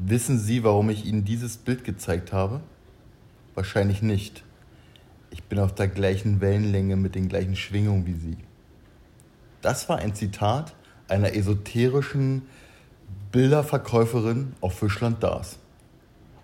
[0.00, 2.60] Wissen Sie, warum ich Ihnen dieses Bild gezeigt habe?
[3.56, 4.44] Wahrscheinlich nicht.
[5.32, 8.36] Ich bin auf der gleichen Wellenlänge mit den gleichen Schwingungen wie Sie.
[9.60, 10.72] Das war ein Zitat
[11.08, 12.42] einer esoterischen
[13.32, 15.58] Bilderverkäuferin auf Fischland Dars.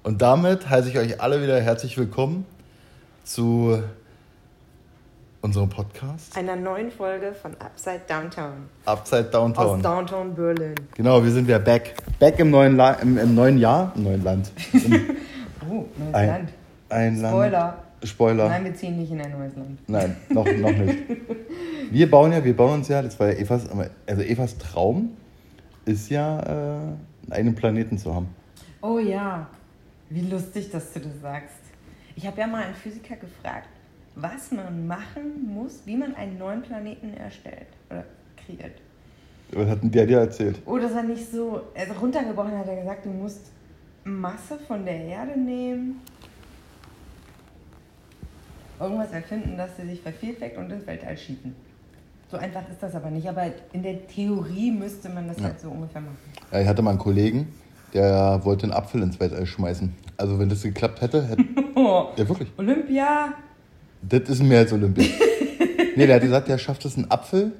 [0.02, 2.46] Und damit heiße ich euch alle wieder herzlich willkommen
[3.22, 3.80] zu
[5.44, 8.70] unserem Podcast Einer neuen Folge von Upside Downtown.
[8.86, 9.76] Upside Downtown.
[9.76, 10.74] Aus Downtown Berlin.
[10.94, 11.94] Genau, wir sind wieder back.
[12.18, 14.50] Back im neuen, La im, im neuen Jahr, im neuen Land.
[15.66, 16.48] Oh, neues Ein, Land.
[16.90, 17.32] ein Land.
[17.34, 17.78] Spoiler.
[18.02, 18.48] Spoiler.
[18.50, 19.78] Nein, wir ziehen nicht in ein neues Land.
[19.88, 20.98] Nein, noch, noch nicht.
[21.90, 23.66] Wir bauen ja, wir bauen uns ja, das war ja Evas,
[24.06, 25.16] also Evas Traum
[25.86, 26.82] ist ja,
[27.30, 28.28] äh, einen Planeten zu haben.
[28.82, 29.46] Oh ja,
[30.10, 31.56] wie lustig, dass du das sagst.
[32.14, 33.68] Ich habe ja mal einen Physiker gefragt,
[34.16, 38.04] was man machen muss, wie man einen neuen Planeten erstellt oder
[38.36, 38.72] kreiert.
[39.52, 40.60] Was hat denn der dir erzählt?
[40.66, 41.60] Oh, das war nicht so.
[41.76, 43.40] Also runtergebrochen hat er gesagt, du musst
[44.04, 46.00] Masse von der Erde nehmen,
[48.80, 51.54] irgendwas erfinden, dass sie sich vervielfältigt und ins Weltall schießen.
[52.30, 53.28] So einfach ist das aber nicht.
[53.28, 55.44] Aber in der Theorie müsste man das Ja.
[55.44, 56.16] halt so ungefähr machen.
[56.52, 57.48] Ja, ich hatte mal einen Kollegen,
[57.92, 59.94] der wollte einen Apfel ins Weltall schmeißen.
[60.16, 61.44] Also wenn das geklappt hätte, hätte.
[61.76, 62.48] Ja, wirklich.
[62.56, 63.34] Olympia!
[64.08, 65.04] Das ist mehr als Olympia.
[65.96, 67.52] nee, der hat gesagt, der schafft es, einen Apfel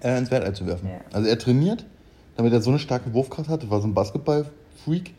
[0.00, 0.88] äh, ins Weltall zu werfen.
[0.88, 1.00] Ja.
[1.12, 1.84] Also er trainiert,
[2.36, 5.14] damit er so eine starke Wurfkraft hat, war so ein Basketball-Freak,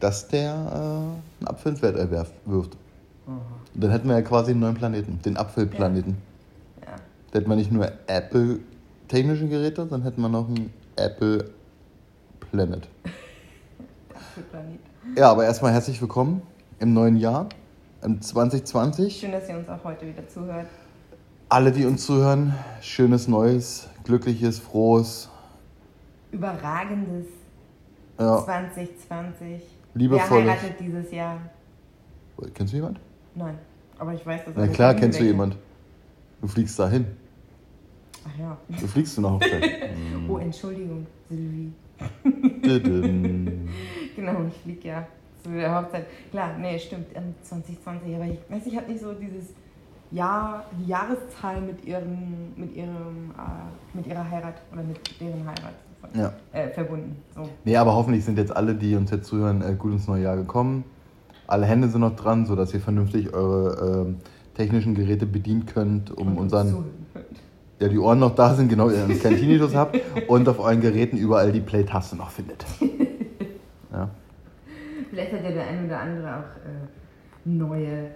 [0.00, 2.76] dass der äh, einen Apfel ins Weltall werf, wirft.
[3.26, 6.16] Und dann hätten wir ja quasi einen neuen Planeten, den Apfelplaneten.
[6.82, 6.96] Ja.
[7.30, 11.50] Da hätten wir nicht nur Apple-technische Geräte, sondern hätten wir noch einen Apple
[12.50, 12.88] Planet.
[14.14, 14.80] Apfelplanet.
[15.16, 16.42] Ja, aber erstmal herzlich willkommen
[16.78, 17.48] im neuen Jahr,
[18.02, 19.20] 2020.
[19.20, 20.66] Schön, dass ihr uns auch heute wieder zuhört.
[21.48, 25.28] Alle, die uns zuhören, schönes Neues, glückliches, frohes,
[26.32, 27.26] Überragendes
[28.18, 29.62] ja, 2020.
[29.94, 30.30] Liebevolles.
[30.30, 31.38] Wer heiratet dieses Jahr?
[32.54, 32.98] Kennst du jemand?
[33.34, 33.58] Nein.
[33.98, 35.56] Aber ich weiß, dass Na klar, kennst du jemand.
[36.40, 37.06] Du fliegst dahin.
[38.24, 38.56] Ach ja.
[38.68, 39.70] Du fliegst zu einer Hochzeit.
[40.28, 41.72] Oh, Entschuldigung, Sylvie.
[44.16, 45.06] Genau, ich fliege ja
[45.42, 46.06] zu der Hochzeit.
[46.30, 48.14] Klar, nee, stimmt, ähm, 2020.
[48.14, 49.50] Aber ich weiß, ich habe nicht so dieses
[50.10, 55.74] Jahr, die Jahreszahl mit ihrem, mit ihrem, äh, mit ihrer Heirat oder mit deren Heirat
[56.14, 56.32] ja.
[56.52, 57.16] äh, verbunden.
[57.34, 57.48] So.
[57.64, 60.36] Nee, aber hoffentlich sind jetzt alle, die uns jetzt zuhören, äh, gut ins neue Jahr
[60.36, 60.84] gekommen.
[61.46, 64.16] Alle Hände sind noch dran, sodass ihr vernünftig eure ähm,
[64.54, 66.84] technischen Geräte bedienen könnt, um Und uns unseren.
[67.80, 69.98] Ja, die Ohren noch da sind, genau, ihr einen kleinen Tinnitus habt
[70.28, 72.64] und auf euren Geräten überall die Play-Taste noch findet.
[75.12, 76.88] Vielleicht hat ja der ein oder andere auch äh,
[77.44, 78.12] neue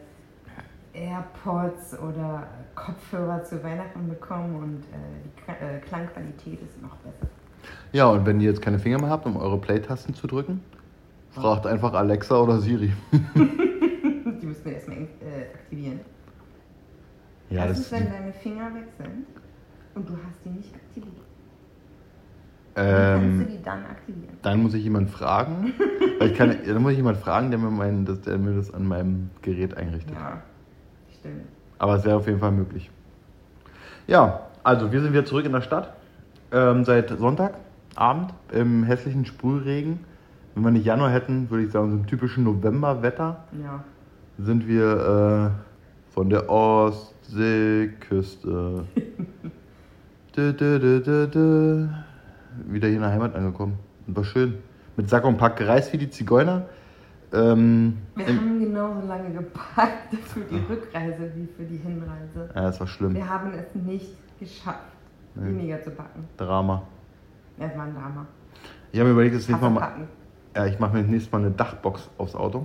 [0.94, 7.30] AirPods oder Kopfhörer zu Weihnachten bekommen und äh, die äh, Klangqualität ist noch besser.
[7.92, 10.62] ja, und wenn ihr jetzt keine Finger mehr habt, um eure Play-Tasten zu drücken,
[11.32, 12.90] fragt einfach Alexa oder Siri.
[13.12, 16.00] Die müssen wir erstmal äh, aktivieren.
[17.50, 19.26] Ja, das ist, wenn deine Finger weg sind
[19.94, 21.25] und du hast die nicht aktiviert?
[22.76, 24.36] Wie ähm, kannst du die dann aktivieren?
[24.42, 25.72] Dann muss ich jemanden fragen.
[26.18, 28.72] weil ich kann, dann muss ich jemanden fragen, der mir, mein, das, der mir das
[28.74, 30.12] an meinem Gerät einrichtet.
[30.14, 30.42] Ja,
[31.18, 31.46] stimmt.
[31.78, 32.90] Aber es wäre auf jeden Fall möglich.
[34.06, 35.94] Ja, also wir sind wieder zurück in der Stadt.
[36.52, 40.00] Ähm, seit Sonntagabend im hässlichen Sprühregen.
[40.54, 43.82] Wenn wir nicht Januar hätten, würde ich sagen, so im typischen Novemberwetter Ja.
[44.38, 45.50] sind wir äh,
[46.14, 48.84] von der Ostseeküste
[50.36, 51.00] dü, dü, dü,
[52.66, 53.78] wieder hier in der Heimat angekommen.
[54.06, 54.54] Und war schön.
[54.96, 56.66] Mit Sack und Pack gereist wie die Zigeuner.
[57.32, 62.48] Ähm, Wir haben genauso lange gepackt für die Rückreise wie für die Hinreise.
[62.54, 63.14] ja, das war schlimm.
[63.14, 64.78] Wir haben es nicht geschafft,
[65.34, 65.48] Nee.
[65.48, 66.24] weniger zu packen.
[66.36, 66.82] Drama.
[67.58, 68.26] Ja, Es war ein Drama.
[68.92, 70.08] Ich habe mir überlegt, das nächste Mal, packen.
[70.54, 72.62] ja, ich mache mir das nächste Mal eine Dachbox aufs Auto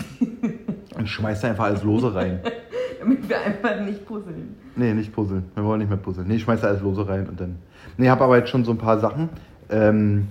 [0.96, 2.40] und schmeiß da einfach alles Lose rein.
[3.00, 4.56] Damit wir einfach nicht puzzeln.
[4.76, 5.46] Nee, nicht puzzeln.
[5.56, 6.28] Wir wollen nicht mehr puzzeln.
[6.28, 7.58] Nee, ich schmeiß da alles Lose rein und dann.
[7.98, 9.30] Nee, habe aber jetzt schon so ein paar Sachen.
[9.72, 10.28] Ähm,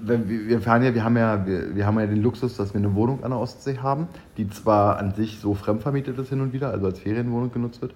[0.00, 2.94] wir fahren ja, wir haben ja, wir, wir haben ja den Luxus, dass wir eine
[2.94, 6.70] Wohnung an der Ostsee haben, die zwar an sich so fremdvermietet ist hin und wieder,
[6.70, 7.94] also als Ferienwohnung genutzt wird,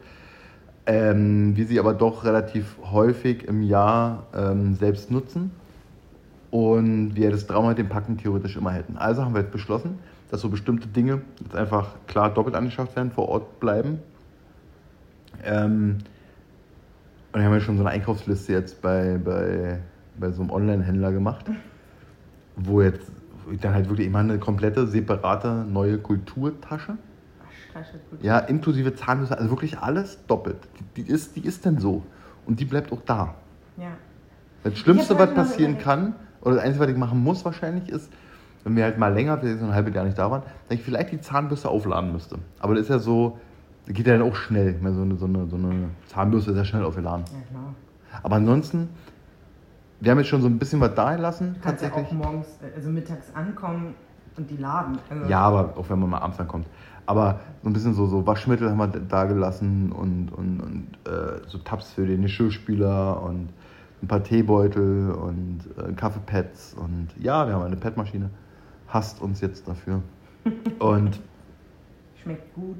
[0.87, 5.53] ähm, wir sie aber doch relativ häufig im Jahr ähm, selbst nutzen
[6.51, 8.97] und wir das Trauma mit dem Packen theoretisch immer hätten.
[8.97, 9.99] Also haben wir jetzt beschlossen,
[10.31, 14.01] dass so bestimmte Dinge jetzt einfach klar doppelt angeschafft werden, vor Ort bleiben.
[15.45, 15.99] Ähm,
[17.33, 19.79] und wir haben ja schon so eine Einkaufsliste jetzt bei, bei,
[20.23, 21.47] bei so einem Online-Händler gemacht,
[22.57, 23.11] wo jetzt
[23.61, 26.97] dann halt wirklich immer eine komplette, separate neue Kulturtasche.
[28.11, 28.23] Gut.
[28.23, 30.59] Ja, inklusive Zahnbürste, also wirklich alles doppelt.
[30.79, 32.03] Die, die, ist, die ist dann so.
[32.47, 33.35] Und die bleibt auch da.
[33.77, 33.89] Ja.
[34.63, 38.13] Das Schlimmste, was passieren kann, oder das Einzige, was ich machen muss wahrscheinlich, ist,
[38.65, 40.85] wenn wir halt mal länger, vielleicht so ein halbes Jahr nicht da waren, dass ich
[40.85, 42.39] vielleicht die Zahnbürste aufladen müsste.
[42.61, 43.39] Aber das ist ja so,
[43.87, 44.75] das geht ja dann auch schnell.
[44.77, 47.25] Ich meine, So eine, so eine, so eine Zahnbürste ist ja schnell aufgeladen.
[47.27, 47.75] Ja, klar.
[48.23, 48.91] Aber ansonsten,
[50.03, 52.19] wir haben jetzt schon so ein bisschen was da gelassen, Du kannst ja tatsächlich.
[52.21, 53.95] auch morgens, äh, also mittags ankommen
[54.37, 54.99] und die laden.
[55.09, 56.67] Also, Ja, aber auch wenn man mal abends dann kommt.
[57.07, 61.41] Aber so ein bisschen so, so Waschmittel haben wir da gelassen und, und, und äh,
[61.47, 63.49] so Tabs für den Geschirrspüler und
[64.03, 68.31] ein paar Teebeutel und äh, Kaffeepads und ja, wir haben eine Padmaschine.
[68.89, 70.03] Hasst uns jetzt dafür.
[70.81, 71.21] Und
[72.23, 72.77] Schmeckt gut.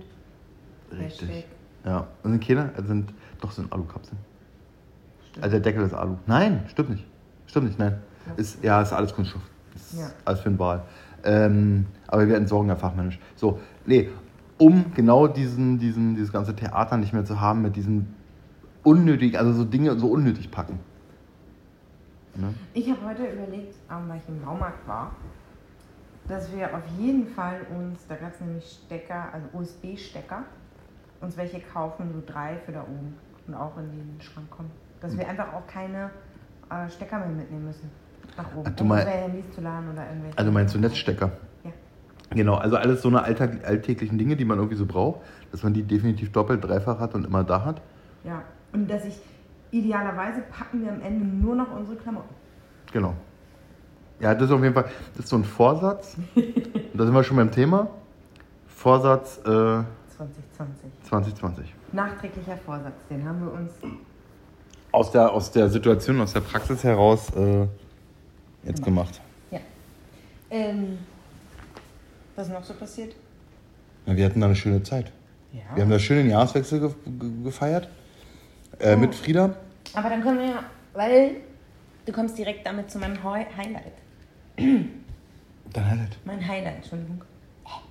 [0.93, 1.29] richtig.
[1.29, 1.45] Hashtag.
[1.85, 4.19] Ja, und sind keine, also sind doch sind Alukapseln.
[5.31, 5.45] Stimmt.
[5.45, 6.17] Also der Deckel ist Alu.
[6.27, 7.05] Nein, stimmt nicht.
[7.53, 7.99] Stimmt nicht, nein.
[8.39, 9.43] Ist, ja, ist alles Kunststoff.
[9.75, 10.07] Ist Ja.
[10.25, 10.85] alles für den Wal.
[11.23, 13.19] Ähm, aber wir entsorgen ja fachmännisch.
[13.37, 14.09] So, nee,
[14.57, 18.15] um genau diesen, diesen, dieses ganze Theater nicht mehr zu haben mit diesen
[18.85, 20.79] unnötig, also so Dinge so unnötig packen.
[22.37, 22.55] Ne?
[22.73, 25.11] Ich habe heute überlegt, ähm, weil ich im Baumarkt war,
[26.29, 30.45] dass wir auf jeden Fall uns, da gab es nämlich Stecker, also USB-Stecker,
[31.21, 33.15] uns welche kaufen, so drei für da oben
[33.47, 34.71] und auch in den Schrank kommen.
[35.03, 36.11] Dass wir einfach auch keine
[36.73, 37.91] äh, Stecker mehr mitnehmen müssen.
[38.37, 38.69] Nach oben.
[38.71, 40.39] Ach, du um unsere Handys zu laden oder irgendwelche.
[40.39, 41.31] Also meinst du Netzstecker?
[41.65, 41.71] Ja.
[42.31, 45.21] Genau, also alles so eine alltag alltäglichen Dinge, die man irgendwie so braucht,
[45.51, 47.83] dass man die definitiv doppelt, dreifach hat und immer da hat.
[48.25, 48.43] Ja.
[48.73, 49.21] Und dass ich
[49.71, 52.35] idealerweise packen wir am Ende nur noch unsere Klamotten.
[52.93, 53.15] Genau.
[54.21, 54.85] Ja, das ist auf jeden Fall,
[55.15, 56.17] das ist so ein Vorsatz.
[56.35, 56.45] Und
[56.95, 57.89] da sind wir schon beim Thema.
[58.69, 60.91] Vorsatz äh, 2020.
[61.03, 61.75] 2020.
[61.93, 63.73] Nachträglicher Vorsatz, den haben wir uns
[64.93, 67.67] Aus der, aus der Situation, aus der Praxis heraus äh,
[68.65, 69.21] jetzt gemacht.
[69.51, 69.59] Ja.
[70.51, 70.99] Ähm,
[72.37, 73.15] was ist noch so passiert?
[74.07, 75.11] Ja, wir hatten da eine schöne Zeit.
[75.53, 75.61] Ja.
[75.75, 77.89] Wir haben da schön den Jahreswechsel ge ge gefeiert.
[78.81, 79.55] Äh, Mit Frieda.
[79.95, 80.63] Aber dann können wir ja,
[80.93, 81.37] weil
[82.05, 83.93] du kommst direkt damit zu meinem Hoi- Highlight.
[84.57, 86.19] Dann Highlight.
[86.25, 87.23] Mein Highlight, Entschuldigung.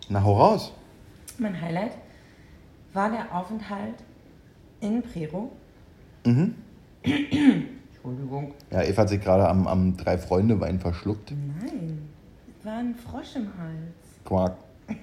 [0.09, 0.71] Na, hau raus.
[1.39, 1.93] Mein Highlight
[2.93, 3.95] war der Aufenthalt
[4.81, 5.51] in Prero.
[6.25, 6.55] Mhm.
[7.03, 8.53] Entschuldigung.
[8.71, 11.31] Ja, Eva hat sich gerade am, am Drei-Freunde-Wein verschluckt.
[11.31, 12.09] Nein,
[12.59, 13.95] es war ein Frosch im Hals.
[14.25, 14.57] Quark.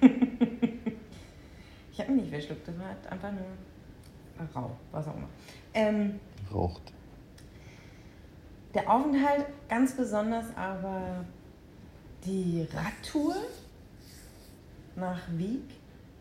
[1.91, 5.27] Ich habe mich nicht verschluckt, das war einfach nur rau, was auch immer.
[5.73, 6.17] Ähm,
[6.49, 6.93] Raucht.
[8.73, 11.25] Der Aufenthalt ganz besonders aber
[12.23, 13.35] die Radtour
[14.95, 15.63] nach Wieg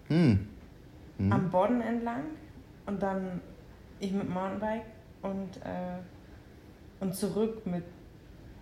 [0.09, 0.49] Hm.
[1.19, 1.33] Mhm.
[1.33, 2.25] am Bodden entlang
[2.87, 3.41] und dann
[4.01, 4.83] ich mit Mountainbike
[5.23, 5.99] und, äh,
[7.01, 7.85] und zurück mit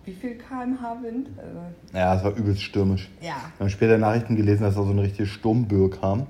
[0.05, 1.29] wie viel kmh Wind?
[1.37, 1.59] Also,
[1.93, 3.09] Ja, es war übelst stürmisch.
[3.21, 3.35] ja.
[3.57, 6.27] Wir haben später Nachrichten gelesen, dass da so eine richtige Sturmböe kam.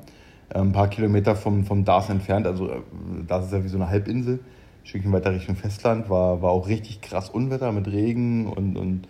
[0.49, 2.47] Äh, Ein paar Kilometer vom, vom Dars entfernt.
[2.47, 2.81] Also äh,
[3.27, 4.35] das ist ja wie so eine Halbinsel.
[4.39, 6.09] Ein Stückchen weiter Richtung Festland.
[6.09, 9.07] War, war auch richtig krass Unwetter mit Regen und, und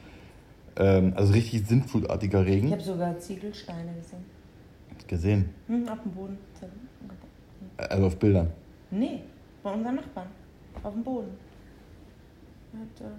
[0.76, 2.72] ähm, also richtig sintflutartiger Ich Regen.
[2.72, 4.26] habe sogar Ziegelsteine gesehen.
[5.08, 5.50] Gesehen.
[5.68, 6.38] Hm, auf dem Boden.
[7.78, 8.50] Also auf Bildern.
[8.92, 9.22] Nee,
[9.64, 10.28] bei unseren Nachbarn.
[10.84, 11.32] Auf dem Boden.
[12.74, 13.10] Hat äh,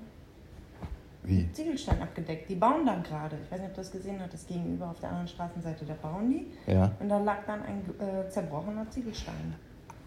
[1.25, 1.53] Wie?
[1.53, 2.49] Ziegelstein abgedeckt.
[2.49, 3.37] Die bauen da gerade.
[3.45, 4.49] Ich weiß nicht, ob du das gesehen hattest.
[4.49, 6.73] Gegenüber auf der anderen Straßenseite, da bauen die.
[6.73, 6.93] Ja.
[7.01, 9.55] Und da lag dann ein äh, zerbrochener Ziegelstein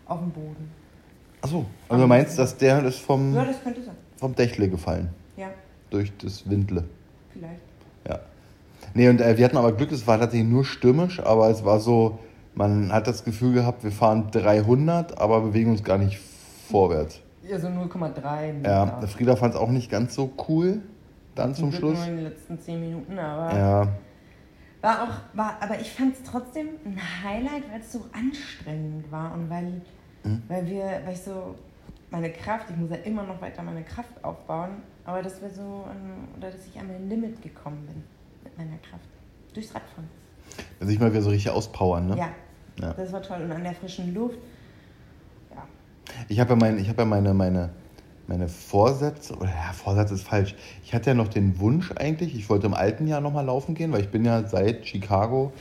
[0.05, 0.71] auf dem Boden.
[1.41, 1.65] Achso.
[1.89, 3.55] Also du meinst, dass der ist vom, Ja, das
[4.17, 5.09] vom Dächle gefallen.
[5.35, 5.49] Ja,
[5.89, 6.83] Durch das Windle.
[7.33, 7.61] vielleicht.
[8.07, 8.19] Ja.
[8.93, 11.79] Nee, und äh, wir hatten aber Glück, es war tatsächlich nur stürmisch, aber es war
[11.79, 12.19] so,
[12.53, 16.19] man hat das Gefühl gehabt, wir fahren 300, aber bewegen uns gar nicht
[16.69, 17.21] vorwärts.
[17.47, 19.01] Ja, so 0,3 Ja.
[19.07, 20.81] Frieda fand es auch nicht ganz so cool,
[21.35, 21.97] dann zum Schluss.
[21.97, 23.87] Nur in den letzten 10 Minuten, aber Ja,
[24.81, 29.33] war auch, war, aber ich fand es trotzdem ein Highlight, weil es so anstrengend war
[29.33, 29.81] und weil,
[30.23, 30.43] Mhm.
[30.47, 31.55] weil wir, weil ich so
[32.11, 35.85] meine Kraft, ich muss ja immer noch weiter meine Kraft aufbauen, aber dass wir so,
[35.89, 38.03] an, oder dass ich an mein Limit gekommen bin
[38.43, 39.07] mit meiner Kraft.
[39.53, 40.09] Durchs Radfahren.
[40.79, 42.17] sich mal wieder so richtig auspowern, ne?
[42.17, 42.29] Ja,
[42.79, 42.93] Ja.
[42.93, 43.41] das war toll.
[43.41, 44.37] Und an der frischen Luft,
[46.27, 47.69] Ich habe ja, mein, ich hab ja meine, meine,
[48.27, 50.55] meine Vorsätze, oder ja, Vorsatz ist falsch.
[50.83, 53.91] Ich hatte ja noch den Wunsch eigentlich, ich wollte im alten Jahr nochmal laufen gehen,
[53.91, 55.51] weil ich bin ja seit Chicago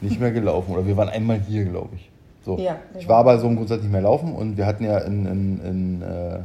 [0.00, 0.72] nicht mehr gelaufen.
[0.72, 2.10] Oder wir waren einmal hier, glaube ich.
[2.44, 2.58] So.
[2.58, 5.24] Ja, ich war aber so im Grundsatz nicht mehr laufen und wir hatten ja in,
[5.24, 6.40] in, in äh,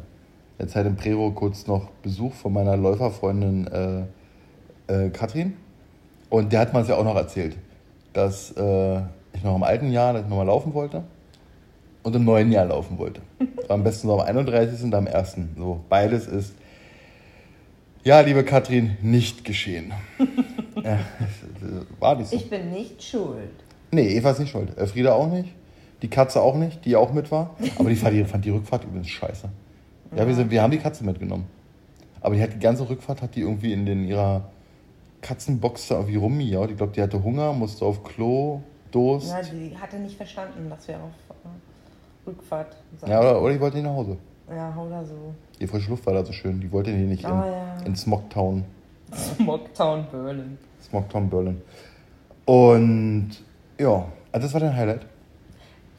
[0.58, 4.04] der Zeit in Prero kurz noch Besuch von meiner Läuferfreundin äh,
[4.88, 5.54] äh, Katrin.
[6.30, 7.58] Und der hat mir es ja auch noch erzählt,
[8.14, 9.00] dass äh,
[9.34, 11.04] ich noch im alten Jahr nochmal laufen wollte
[12.04, 13.22] und im neuen Jahr laufen wollte.
[13.68, 14.84] Am besten so am 31.
[14.84, 15.38] und am 1.
[15.58, 16.54] So, beides ist,
[18.04, 19.94] ja, liebe Katrin, nicht geschehen.
[20.84, 21.00] ja,
[22.00, 22.36] war nicht so.
[22.36, 23.52] ich bin nicht schuld.
[23.92, 24.78] Nee, Eva ist nicht schuld.
[24.78, 25.50] Äh, Frieda auch nicht.
[26.02, 27.56] Die Katze auch nicht, die auch mit war.
[27.78, 29.50] Aber die fand die, fand die Rückfahrt übrigens scheiße.
[30.16, 31.46] Ja, wir, sind, wir haben die Katze mitgenommen.
[32.22, 34.50] Aber die hat die ganze Rückfahrt hat die irgendwie in den ihrer
[35.22, 36.72] Katzenbox da irgendwie rummiaut.
[36.72, 39.30] Ich glaube, die hatte Hunger, musste auf Klo, Durst.
[39.30, 41.50] Ja, die hatte nicht verstanden, dass wir auf äh,
[42.30, 43.10] Rückfahrt sind.
[43.10, 44.18] Ja, oder, oder ich wollte nicht nach Hause.
[44.50, 45.16] Ja, oder so.
[45.60, 46.60] Die frische Luft war da so schön.
[46.60, 47.76] Die wollte hier nicht in, Oh, ja.
[47.86, 48.64] in Smogtown.
[49.14, 50.58] Smogtown Berlin.
[50.82, 51.62] Smogtown Berlin.
[52.46, 53.32] Und
[53.80, 55.06] ja, also das war dein Highlight.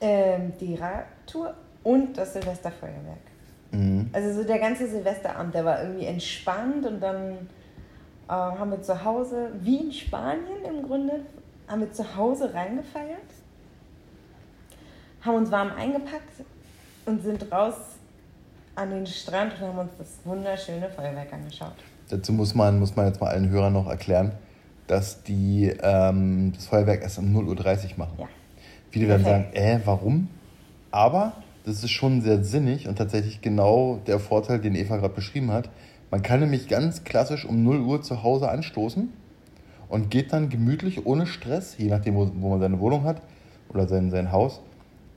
[0.01, 3.19] Ähm, die Radtour und das Silvesterfeuerwerk.
[3.73, 4.09] Mhm.
[4.13, 7.33] Also so der ganze Silvesterabend, der war irgendwie entspannt und dann
[8.29, 11.21] äh, haben wir zu Hause, wie in Spanien im Grunde,
[11.69, 13.21] haben wir zu Hause reingefeiert,
[15.23, 16.45] haben uns warm eingepackt
[17.07, 17.75] und sind raus
[18.75, 21.75] an den Strand und haben uns das wunderschöne Feuerwerk angeschaut.
[22.09, 24.33] Dazu muss man, muss man jetzt mal allen Hörern noch erklären,
[24.87, 28.15] dass die ähm, das Feuerwerk erst um 0.30 Uhr machen.
[28.19, 28.29] Ja.
[28.91, 30.29] Viele werden sagen, äh, warum?
[30.91, 31.35] Aber
[31.65, 35.69] das ist schon sehr sinnig und tatsächlich genau der Vorteil, den Eva gerade beschrieben hat.
[36.11, 39.13] Man kann nämlich ganz klassisch um 0 Uhr zu Hause anstoßen
[39.89, 43.23] und geht dann gemütlich, ohne Stress, je nachdem, wo, wo man seine Wohnung hat
[43.69, 44.61] oder sein, sein Haus,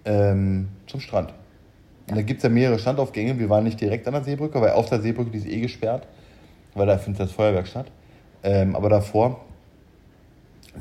[0.05, 1.33] ähm, zum Strand.
[2.09, 3.39] Und da gibt es ja mehrere Standaufgänge.
[3.39, 6.07] Wir waren nicht direkt an der Seebrücke, weil auf der Seebrücke die ist eh gesperrt,
[6.73, 7.87] weil da findet das Feuerwerk statt.
[8.43, 9.39] Ähm, aber davor,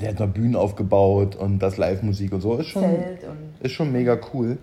[0.00, 2.57] der hat noch Bühnen aufgebaut und das Live-Musik und so.
[2.57, 2.85] Ist schon,
[3.61, 4.59] ist schon mega cool.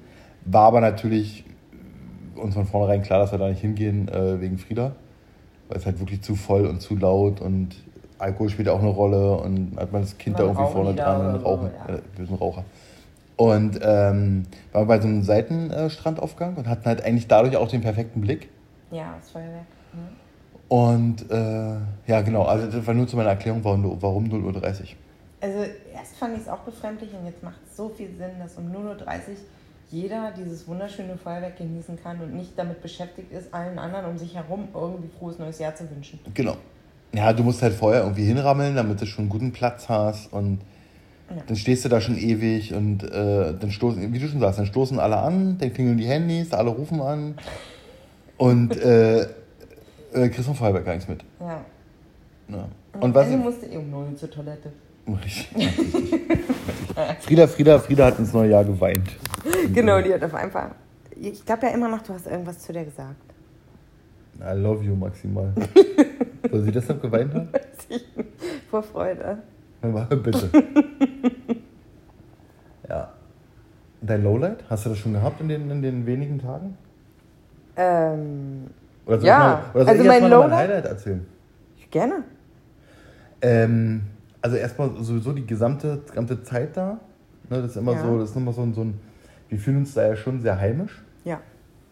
[0.45, 1.45] War aber natürlich
[2.35, 4.95] uns von vornherein klar, dass wir da nicht hingehen äh, wegen Frieda.
[5.69, 7.75] Weil es halt wirklich zu voll und zu laut und
[8.17, 10.93] Alkohol spielt auch eine Rolle und hat man das Kind da Man irgendwie rauchen vorne
[10.95, 11.69] da dran und so, rauchen.
[11.87, 11.95] ja.
[11.95, 12.65] Äh, wir sind Raucher.
[13.39, 14.43] Und ähm,
[14.73, 18.49] waren bei so einem Seitenstrandaufgang und hatten halt eigentlich dadurch auch den perfekten Blick.
[18.91, 19.65] ja, das Feuerwerk.
[19.93, 20.67] Mhm.
[20.67, 24.87] Und äh, ja, genau, also das war nur zu meiner Erklärung, warum, warum 0.30 Uhr.
[25.39, 25.57] Also
[25.93, 28.73] erst fand ich es auch befremdlich und jetzt macht es so viel Sinn, dass um
[28.73, 29.15] 0.30 Uhr
[29.89, 34.35] jeder dieses wunderschöne Feuerwerk genießen kann und nicht damit beschäftigt ist, allen anderen um sich
[34.35, 36.19] herum irgendwie frohes neues Jahr zu wünschen.
[36.33, 36.57] Genau.
[37.13, 40.59] Ja, du musst halt vorher irgendwie hinrammeln, damit du schon einen guten Platz hast und
[41.29, 41.43] Ja.
[41.45, 44.65] dann stehst du da schon ewig und äh, dann stoßen, wie du schon sagst, dann
[44.65, 47.35] stoßen alle an, dann klingeln die Handys, alle rufen an
[48.37, 49.27] und äh,
[50.13, 51.23] äh, vom Feuerwerk gar nichts mit.
[51.39, 51.61] Ja.
[52.47, 52.67] Ja.
[52.99, 54.71] Und was Ende musste eh um 0 zur Toilette.
[55.23, 55.69] Richtig.
[57.21, 59.17] Frieda, Frieda, Frieda hat ins neue Jahr geweint.
[59.73, 60.71] Genau, die hat auf einfach.
[61.15, 63.15] Ich glaube ja immer noch, du hast irgendwas zu der gesagt.
[64.39, 65.53] I love you maximal.
[66.49, 67.49] Soll sie deshalb geweint haben?
[68.69, 69.39] Vor Freude.
[70.23, 70.49] Bitte.
[72.87, 73.09] Ja.
[74.01, 74.63] Dein Lowlight?
[74.69, 76.77] Hast du das schon gehabt in den, in den wenigen Tagen?
[77.75, 78.67] Ähm,
[79.05, 80.85] Oder soll Ja, ich mal, oder soll also ich mein erst mal noch mein Highlight
[80.85, 81.25] erzählen?
[81.91, 82.23] gerne.
[83.41, 84.01] Ähm,
[84.41, 86.99] also erstmal sowieso die gesamte, gesamte Zeit da.
[87.49, 88.01] Ne, das ist immer Ja.
[88.01, 88.99] so, das ist immer so ein, so ein,
[89.49, 91.01] wir fühlen uns da ja schon sehr heimisch.
[91.25, 91.39] Ja.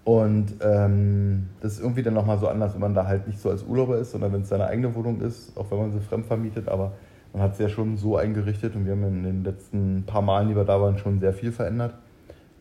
[0.03, 3.49] Und ähm, das ist irgendwie dann nochmal so anders, wenn man da halt nicht so
[3.49, 6.25] als Urlauber ist, sondern wenn es seine eigene Wohnung ist, auch wenn man sie fremd
[6.27, 6.93] vermietet, aber
[7.33, 10.49] man hat es ja schon so eingerichtet und wir haben in den letzten paar Malen,
[10.49, 11.93] die wir da waren, schon sehr viel verändert,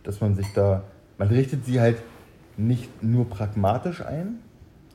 [0.02, 0.82] dass man sich da,
[1.18, 1.96] man richtet sie halt
[2.56, 4.40] nicht nur pragmatisch ein,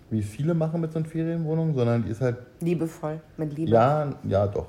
[0.09, 3.71] wie viele machen mit so einer Ferienwohnung, sondern die ist halt Liebevoll, mit Liebe.
[3.71, 4.67] ja, ja, doch.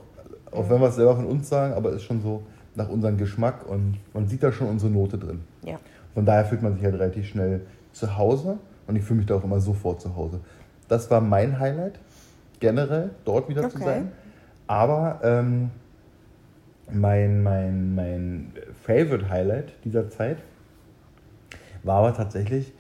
[0.50, 2.42] Auch wenn wir es selber von uns sagen, aber ist schon so
[2.74, 5.40] nach unserem Geschmack und man sieht da schon unsere Note drin.
[5.64, 5.78] Ja.
[6.14, 9.34] Von daher fühlt man sich halt relativ schnell zu Hause und ich fühle mich da
[9.36, 10.40] auch immer sofort zu Hause.
[10.88, 11.98] Das war mein Highlight,
[12.60, 13.84] generell dort wieder zu Okay.
[13.84, 14.12] sein.
[14.66, 15.70] Aber ähm,
[16.90, 18.52] mein, mein, mein
[18.82, 20.38] Favorite Highlight dieser Zeit
[21.82, 22.72] war aber tatsächlich,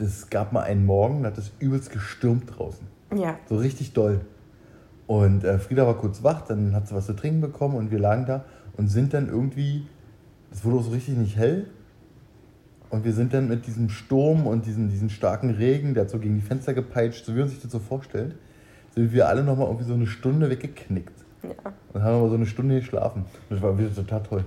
[0.00, 2.86] es gab mal einen Morgen, da hat es übelst gestürmt draußen.
[3.16, 3.38] Ja.
[3.48, 4.20] So richtig doll.
[5.06, 7.98] Und äh, Frieda war kurz wach, dann hat sie was zu trinken bekommen und wir
[7.98, 8.44] lagen da
[8.76, 9.86] und sind dann irgendwie,
[10.52, 11.66] es wurde auch so richtig nicht hell.
[12.90, 16.18] Und wir sind dann mit diesem Sturm und diesem, diesen starken Regen, der hat so
[16.18, 18.34] gegen die Fenster gepeitscht, so wie man sich das so vorstellt,
[18.98, 21.12] sind wir alle nochmal irgendwie so eine Stunde weggeknickt.
[21.42, 21.72] Ja.
[21.92, 23.24] Und haben aber so eine Stunde geschlafen.
[23.48, 24.44] Das war wieder total toll.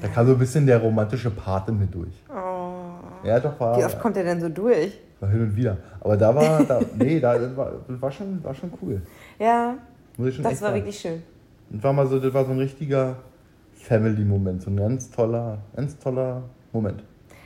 [0.00, 2.14] Da kam so ein bisschen der romantische Part in mir durch.
[2.28, 3.26] Oh.
[3.26, 4.98] Ja, doch, war, Wie oft kommt er denn so durch?
[5.20, 5.76] war hin und wieder.
[6.00, 9.02] Aber da war, da, nee, da, das war, das war, schon, war schon cool.
[9.38, 9.74] Ja,
[10.16, 10.76] Muss ich schon das war sagen.
[10.76, 11.22] wirklich schön.
[11.70, 13.16] Das war mal so, das war so ein richtiger
[13.74, 17.02] Family-Moment, so ein ganz toller, ganz toller Moment.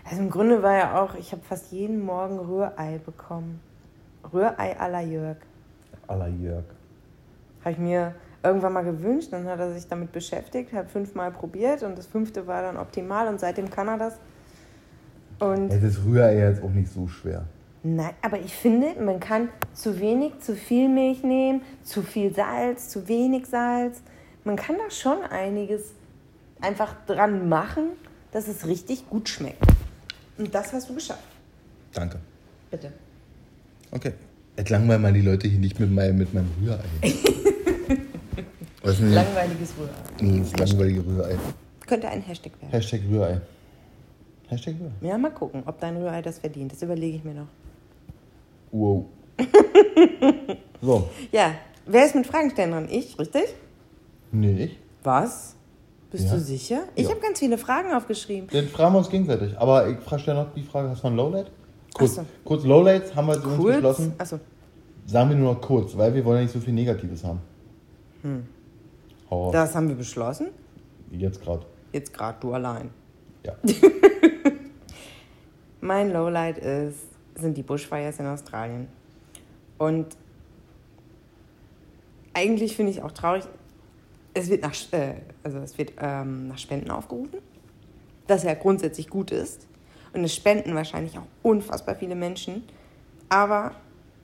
[0.08, 3.60] Also im Grunde war ja auch, ich habe fast jeden Morgen Rührei bekommen.
[4.32, 5.36] Rührei à la Jörg.
[6.06, 6.64] A la Jörg.
[7.60, 11.82] Habe ich mir irgendwann mal gewünscht, dann hat er sich damit beschäftigt, hat fünfmal probiert
[11.82, 14.14] und das fünfte war dann optimal und seitdem kann er das.
[15.38, 17.44] Und Ja, das Rührei jetzt auch nicht so schwer.
[17.82, 22.88] nein, aber ich finde, man kann zu wenig, zu viel Milch nehmen, zu viel Salz,
[22.88, 24.02] zu wenig Salz.
[24.44, 25.92] Man kann da schon einiges
[26.60, 27.90] einfach dran machen,
[28.32, 29.64] dass es richtig gut schmeckt.
[30.38, 31.22] Und das hast du geschafft.
[31.92, 32.18] Danke.
[32.70, 32.92] Bitte.
[33.90, 34.12] Okay.
[34.56, 36.78] Jetzt langweilen mal die Leute hier nicht mit meinem, mit meinem Rührei.
[38.82, 39.90] Was ist denn Langweiliges Rührei.
[40.20, 41.36] Nee, das langweilige Rührei.
[41.86, 42.70] Könnte ein Hashtag werden.
[42.72, 43.40] Hashtag Rührei.
[44.48, 45.08] Hashtag Rührei.
[45.08, 46.72] Ja, mal gucken, ob dein Rührei das verdient.
[46.72, 47.46] Das überlege ich mir noch.
[48.72, 49.06] Wow.
[50.82, 51.08] so.
[51.30, 51.54] Ja,
[51.86, 52.88] wer ist mit Fragen stellen dran?
[52.90, 53.54] Ich, richtig?
[54.32, 54.78] Nee, ich.
[55.02, 55.54] Was?
[56.10, 56.34] Bist Ja.
[56.34, 56.82] du sicher?
[56.94, 57.10] Ich Ja.
[57.10, 58.48] habe ganz viele Fragen aufgeschrieben.
[58.52, 59.56] Dann fragen wir uns gegenseitig.
[59.58, 61.50] Aber ich frage dir noch die Frage, hast du ein Lowlight?
[61.94, 62.26] Kurz, so.
[62.44, 63.74] kurz Lowlights haben wir uns Kurz.
[63.74, 64.12] beschlossen.
[64.18, 64.40] Achso.
[65.06, 67.40] Sagen wir nur noch kurz, weil wir wollen ja nicht so viel Negatives haben.
[68.22, 68.46] Hm.
[69.30, 69.52] Raus.
[69.52, 70.48] Das haben wir beschlossen.
[71.10, 71.66] Jetzt gerade.
[71.92, 72.90] Jetzt gerade du allein.
[73.44, 73.54] Ja.
[75.80, 77.00] Mein Lowlight ist,
[77.34, 78.88] sind die Bushfires in Australien.
[79.78, 80.16] Und
[82.34, 83.44] eigentlich finde ich auch traurig,
[84.34, 87.40] es wird nach, äh, also es wird, ähm, nach Spenden aufgerufen,
[88.28, 89.66] was ja grundsätzlich gut ist.
[90.12, 92.64] Und es spenden wahrscheinlich auch unfassbar viele Menschen.
[93.28, 93.72] Aber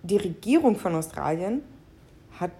[0.03, 1.63] die Regierung von Australien
[2.39, 2.51] hat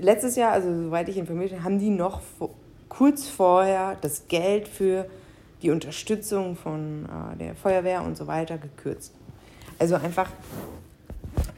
[0.00, 2.50] letztes Jahr, also soweit ich informiert bin, haben die noch vor,
[2.88, 5.06] kurz vorher das Geld für
[5.62, 9.12] die Unterstützung von äh, der Feuerwehr und so weiter gekürzt.
[9.78, 10.30] Also einfach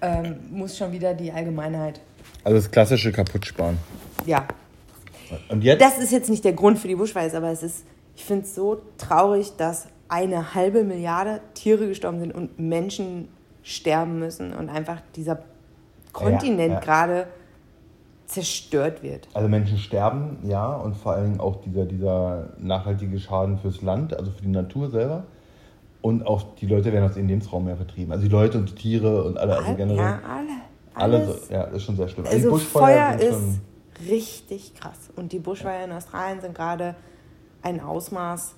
[0.03, 2.01] ähm, muss schon wieder die Allgemeinheit.
[2.45, 3.79] Also das klassische Kaputtsparen.
[4.27, 4.47] Ja,
[5.49, 5.81] Und jetzt?
[5.81, 7.85] das ist jetzt nicht der Grund für die Buschfires, aber es ist,
[8.17, 13.29] ich finde es so traurig, dass eine halbe Milliarde Tiere gestorben sind und Menschen
[13.63, 15.39] sterben müssen und einfach dieser
[16.13, 16.81] Kontinent ja.
[16.81, 17.27] gerade
[18.27, 19.29] zerstört wird.
[19.35, 24.33] Also Menschen sterben, ja, und vor allem auch dieser, dieser nachhaltige Schaden fürs Land, also
[24.33, 25.25] für die Natur selber.
[26.03, 28.13] Und auch die Leute werden aus ihrem Lebensraum mehr vertrieben.
[28.13, 29.99] Also die Leute und die Tiere und alle, also generell.
[29.99, 30.49] ja, alle.
[30.95, 31.49] alle, Alles.
[31.49, 32.25] so, ja, das ist schon sehr schlimm.
[32.25, 33.61] die Also Buschfeuer ist
[34.09, 35.11] richtig krass.
[35.15, 36.97] Und die Buschfeuer in Australien sind gerade
[37.63, 38.55] ein Ausmaß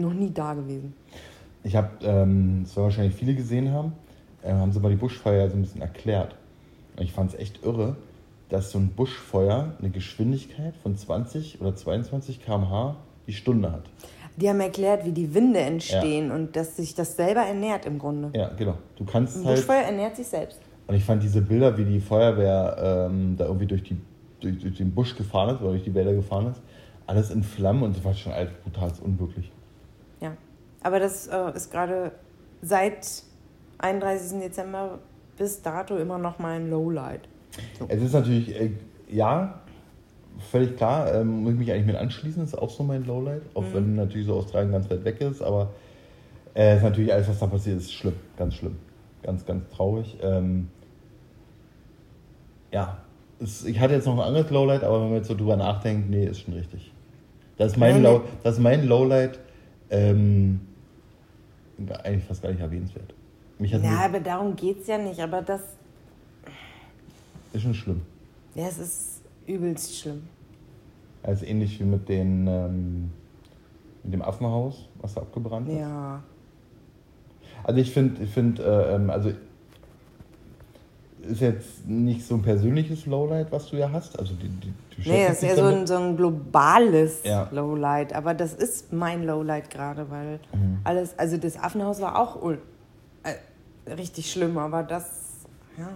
[0.00, 0.94] noch nie da gewesen.
[1.62, 3.92] Ich habe, ähm, das werden wahrscheinlich viele gesehen haben,
[4.42, 6.36] äh, haben sie mal die Buschfeuer so ein bisschen erklärt.
[6.96, 7.96] Und ich fand es echt irre,
[8.48, 13.84] dass so ein Buschfeuer eine Geschwindigkeit von 20 oder 22 km/h die Stunde hat.
[14.36, 18.30] Die haben erklärt, wie die Winde entstehen und dass sich das selber ernährt im Grunde.
[18.34, 18.74] Ja, genau.
[18.96, 19.56] Du kannst Ein halt.
[19.56, 20.60] Buschfeuer ernährt sich selbst.
[20.86, 23.96] Und ich fand diese Bilder, wie die Feuerwehr ähm, da irgendwie durch, die,
[24.40, 26.60] durch, durch den Busch gefahren ist oder durch die Wälder gefahren ist,
[27.06, 29.50] alles in Flammen und das war schon alles brutal unwirklich.
[30.20, 30.36] Ja.
[30.82, 32.12] Aber das äh, ist gerade
[32.62, 33.06] seit
[33.78, 34.40] 31.
[34.40, 34.98] Dezember
[35.36, 37.28] bis dato immer noch mein Lowlight.
[37.88, 38.70] Es ist natürlich, äh,
[39.08, 39.60] ja,
[40.50, 43.64] völlig klar, ähm, muss ich mich eigentlich mit anschließen, ist auch so mein Lowlight, auch
[43.72, 45.70] wenn natürlich so Australien ganz weit weg ist, aber
[46.54, 48.76] äh, ist natürlich alles, was da passiert, ist schlimm, ganz schlimm,
[49.22, 50.16] ganz, ganz traurig.
[50.22, 50.68] Ähm,
[52.72, 52.98] ja,
[53.40, 56.10] es, ich hatte jetzt noch ein anderes Lowlight, aber wenn man jetzt so drüber nachdenkt,
[56.10, 56.92] nee, ist schon richtig.
[57.56, 59.38] Das ist mein, Low, das ist mein Lowlight,
[59.90, 60.60] ähm,
[62.02, 63.14] eigentlich fast gar nicht erwähnenswert.
[63.58, 65.20] Mich hat Ja, aber darum geht es ja nicht.
[65.20, 65.62] Aber das,
[67.52, 68.02] ist schon schlimm.
[68.54, 70.22] ja, es ist übelst schlimm.
[71.22, 73.10] Also ähnlich wie mit, den, ähm,
[74.02, 75.78] mit dem Affenhaus, was da abgebrannt ist.
[75.78, 76.22] Ja.
[77.62, 79.32] Also ich finde, ich find, äh, ähm, also
[81.24, 84.18] ist jetzt nicht so ein persönliches Lowlight, was du ja hast.
[84.18, 87.48] Also die, die, du Nee, das ist ja so ein, so ein globales Ja.
[87.50, 88.12] Lowlight.
[88.12, 90.78] Aber das ist mein Lowlight gerade, weil Mhm.
[90.84, 95.04] alles, also das Affenhaus war auch äh, richtig schlimm, aber das,
[95.78, 95.88] ja,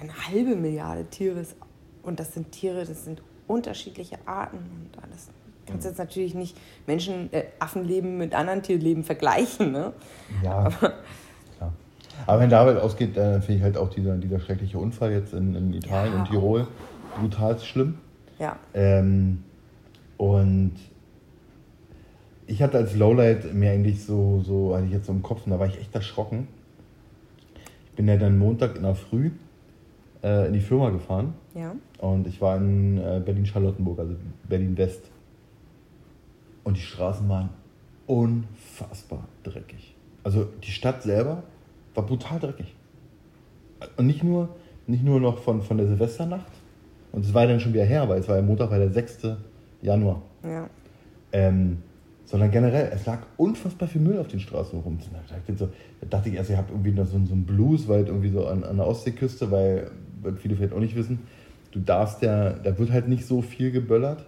[0.00, 1.54] eine halbe Milliarde Tiere ist,
[2.02, 5.26] und das sind Tiere, das sind unterschiedliche Arten und alles.
[5.66, 9.92] Du kannst jetzt natürlich nicht Menschen, äh, Affenleben mit anderen Tierleben vergleichen, ne?
[10.42, 10.92] Ja, klar.
[12.26, 15.54] Aber wenn David ausgeht, dann finde ich halt auch dieser, dieser schreckliche Unfall jetzt in,
[15.54, 16.20] in Italien Ja.
[16.20, 16.66] und Tirol
[17.18, 17.96] brutal schlimm.
[18.38, 18.56] Ja.
[18.74, 19.42] Ähm,
[20.16, 20.72] und
[22.46, 25.52] ich hatte als Lowlight mir eigentlich so, so, hatte ich jetzt so im Kopf, und
[25.52, 26.48] da war ich echt erschrocken.
[27.90, 29.30] Ich bin ja dann Montag in der Früh
[30.22, 31.74] äh, in die Firma gefahren Ja.
[31.98, 34.14] und ich war in äh, Berlin-Charlottenburg, also
[34.48, 35.02] Berlin-West.
[36.64, 37.50] Und die Straßen waren
[38.06, 39.94] unfassbar dreckig.
[40.22, 41.42] Also die Stadt selber
[41.94, 42.74] war brutal dreckig.
[43.96, 44.50] Und nicht nur,
[44.86, 46.52] nicht nur noch von, von der Silvesternacht,
[47.12, 49.28] und es war dann schon wieder her, weil es war ja Montag, war der 6.
[49.82, 50.22] Januar.
[50.44, 50.68] Ja.
[51.32, 51.78] Ähm,
[52.24, 54.98] sondern generell, es lag unfassbar viel Müll auf den Straßen rum.
[55.12, 58.30] Da dachte ich, ich erst, ihr habt irgendwie noch so, so einen Blues, weil irgendwie
[58.30, 59.90] so an, an der Ostseeküste, weil,
[60.22, 61.20] weil viele vielleicht auch nicht wissen,
[61.72, 64.26] du darfst ja, da wird halt nicht so viel geböllert.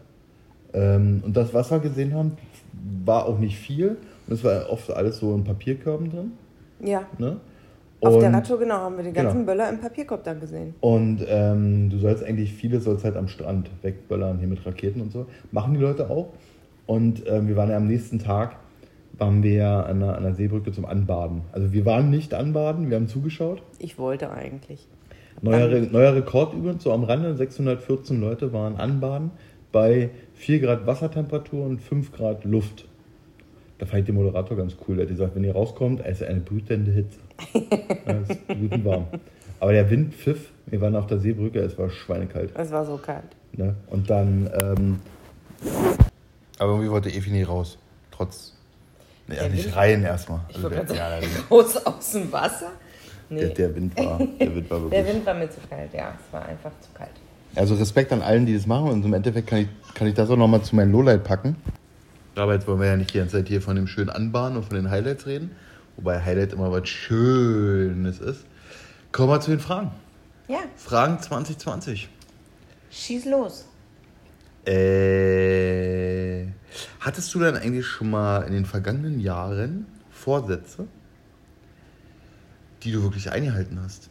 [0.72, 2.32] Ähm, und das, was wir gesehen haben,
[3.04, 3.96] war auch nicht viel.
[4.26, 6.32] Und es war oft alles so in Papierkörben drin.
[6.80, 7.06] Ja.
[7.18, 7.36] Ne?
[8.02, 9.46] Auf der Und- Radtour, genau, haben wir die ganzen Genau.
[9.52, 10.74] Böller im Papierkorb dann gesehen.
[10.80, 15.12] Und ähm, du sollst eigentlich, viele sollst halt am Strand wegböllern, hier mit Raketen und
[15.12, 15.26] so.
[15.52, 16.28] Machen die Leute auch.
[16.86, 18.56] Und ähm, wir waren ja am nächsten Tag,
[19.18, 21.42] waren wir ja an der, an der Seebrücke zum Anbaden.
[21.52, 23.62] Also wir waren nicht anbaden, wir haben zugeschaut.
[23.78, 24.88] Ich wollte eigentlich.
[25.40, 29.30] Neuer, Re neuer Rekord übrigens, so am Rande, 614 Leute waren anbaden
[29.70, 32.86] bei 4 Grad Wassertemperatur und 5 Grad Luft.
[33.82, 34.94] Da fand ich den Moderator ganz cool.
[34.94, 37.18] Der hat gesagt, wenn ihr rauskommt, es ist eine brütende Hitze.
[38.06, 39.08] ja, es ist brütend warm.
[39.58, 42.52] Aber der Wind pfiff, wir waren auf der Seebrücke, es war schweinekalt.
[42.54, 43.24] Es war so kalt.
[43.54, 43.74] Ne?
[43.88, 45.00] Und dann, ähm,
[46.60, 47.76] aber irgendwie wollte Evi nie raus.
[48.12, 48.54] Trotz,
[49.26, 50.42] ne, Der nicht rein erstmal.
[50.54, 52.70] Also der, ja, der, Raus aus dem Wasser?
[53.30, 53.40] Nee.
[53.40, 55.14] der, der Wind war, der Wind war Der wirklich.
[55.16, 56.14] Wind war mir zu kalt, ja.
[56.24, 57.10] Es war einfach zu kalt.
[57.56, 60.30] Also Respekt an allen, die das machen und im Endeffekt kann ich, kann ich das
[60.30, 61.56] auch nochmal zu meinem Lowlight packen.
[62.34, 64.64] Aber jetzt wollen wir ja nicht die ganze Zeit hier von dem schönen Anbahnen und
[64.64, 65.50] von den Highlights reden.
[65.96, 68.46] Wobei Highlight immer was Schönes ist.
[69.12, 69.90] Kommen wir zu den Fragen.
[70.48, 72.08] Ja, Fragen 2020.
[72.90, 73.66] schieß los.
[74.64, 76.46] Äh,
[77.00, 80.86] hattest du denn eigentlich schon mal in den vergangenen Jahren Vorsätze,
[82.82, 84.08] die du wirklich eingehalten hast?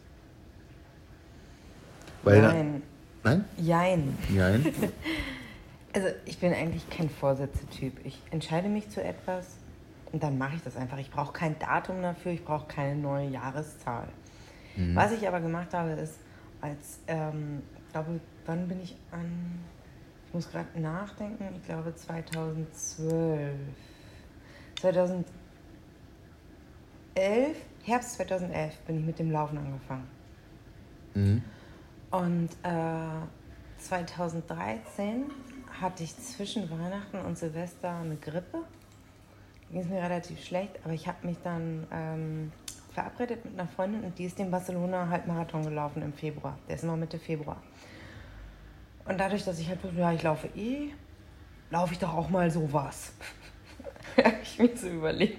[2.22, 2.82] Weil, Nein.
[3.24, 3.44] Nein?
[3.58, 4.18] Jein.
[4.28, 4.66] Nein?
[5.92, 8.04] Also ich bin eigentlich kein Vorsätze-Typ.
[8.04, 9.58] Ich entscheide mich zu etwas
[10.10, 10.98] und dann mache ich das einfach.
[10.98, 14.08] Ich brauche kein Datum dafür, ich brauche keine neue Jahreszahl.
[14.94, 16.18] Was ich aber gemacht habe, ist,
[16.62, 19.58] als, ähm, ich glaube, wann bin ich an,
[20.26, 23.54] ich muss gerade nachdenken, ich glaube 2012.
[24.80, 25.26] 2011,
[27.84, 30.08] Herbst 2011 bin ich mit dem Laufen angefangen.
[31.14, 31.42] Mhm.
[32.10, 33.26] Und äh,
[33.78, 35.30] 2013
[35.80, 38.58] hatte ich zwischen Weihnachten und Silvester eine Grippe.
[39.70, 42.52] Ging es mir relativ schlecht, aber ich habe mich dann ähm,
[42.92, 46.58] verabredet mit einer Freundin und die ist den Barcelona Halbmarathon gelaufen im Februar.
[46.68, 47.62] Der ist immer Mitte Februar.
[49.06, 50.90] Und dadurch, dass ich halt wusste, ja, ich laufe eh,
[51.70, 53.12] laufe ich doch auch mal sowas.
[54.16, 55.38] habe ich mir so überlegt.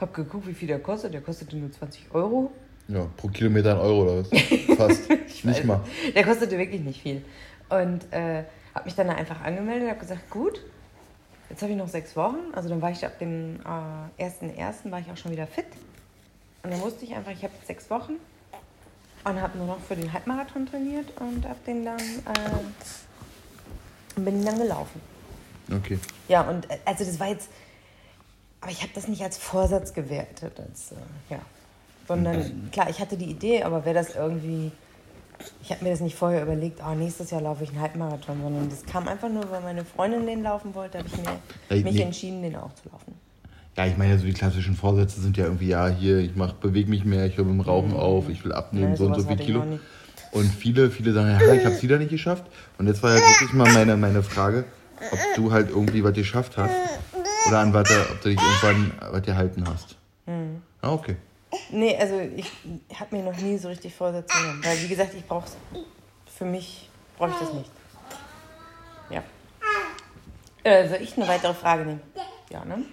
[0.00, 1.12] Hab geguckt, wie viel der kostet.
[1.12, 2.50] Der kostete nur 20 Euro.
[2.88, 4.76] Ja, pro Kilometer ein Euro oder was?
[4.76, 5.10] Fast.
[5.26, 5.80] Ich nicht mal.
[6.14, 7.22] Der kostete wirklich nicht viel.
[7.70, 10.60] Und äh, habe mich dann da einfach angemeldet und habe gesagt, gut,
[11.48, 12.38] jetzt habe ich noch sechs Wochen.
[12.54, 14.90] Also dann war ich ab dem äh, 1.1.
[14.90, 15.66] war ich auch schon wieder fit.
[16.62, 18.14] Und dann wusste ich einfach, ich habe sechs Wochen
[19.24, 22.60] und habe nur noch für den Halbmarathon trainiert und hab den dann, äh,
[24.20, 25.00] bin dann gelaufen.
[25.74, 25.98] Okay.
[26.28, 27.48] Ja, und äh, also das war jetzt,
[28.60, 30.96] aber ich habe das nicht als Vorsatz gewertet, als, äh,
[31.30, 31.40] ja.
[32.08, 34.72] Sondern, klar, ich hatte die Idee, aber wäre das irgendwie,
[35.62, 38.68] ich habe mir das nicht vorher überlegt, oh, nächstes Jahr laufe ich einen Halbmarathon, sondern
[38.68, 41.94] das kam einfach nur, weil meine Freundin den laufen wollte, habe ich mir, Ey, mich
[41.94, 42.02] nee.
[42.02, 43.14] entschieden, den auch zu laufen.
[43.76, 46.90] Ja, ich meine, so die klassischen Vorsätze sind ja irgendwie, ja, hier, ich mach, bewege
[46.90, 49.26] mich mehr, ich höre mit dem Rauchen auf, ich will abnehmen, Nee, so und so
[49.26, 49.64] viel Kilo.
[49.64, 49.80] nicht.
[50.32, 52.44] Und viele, viele sagen, ja, ich habe es wieder nicht geschafft.
[52.78, 54.64] Und jetzt war ja wirklich mal meine, meine Frage,
[55.10, 56.70] ob du halt irgendwie was geschafft hast
[57.48, 59.96] oder an was, ob du dich irgendwann was gehalten hast.
[60.26, 60.62] Hm.
[60.82, 61.16] Ah, okay.
[61.70, 62.50] Nee, also ich
[62.98, 64.64] habe mir noch nie so richtig Vorsätze genommen.
[64.64, 65.48] Weil, wie gesagt, ich brauche
[66.36, 67.70] für mich brauche ich das nicht.
[69.10, 69.22] Ja.
[70.62, 72.00] Äh, soll ich eine weitere Frage nehmen?
[72.50, 72.84] Ja, ne?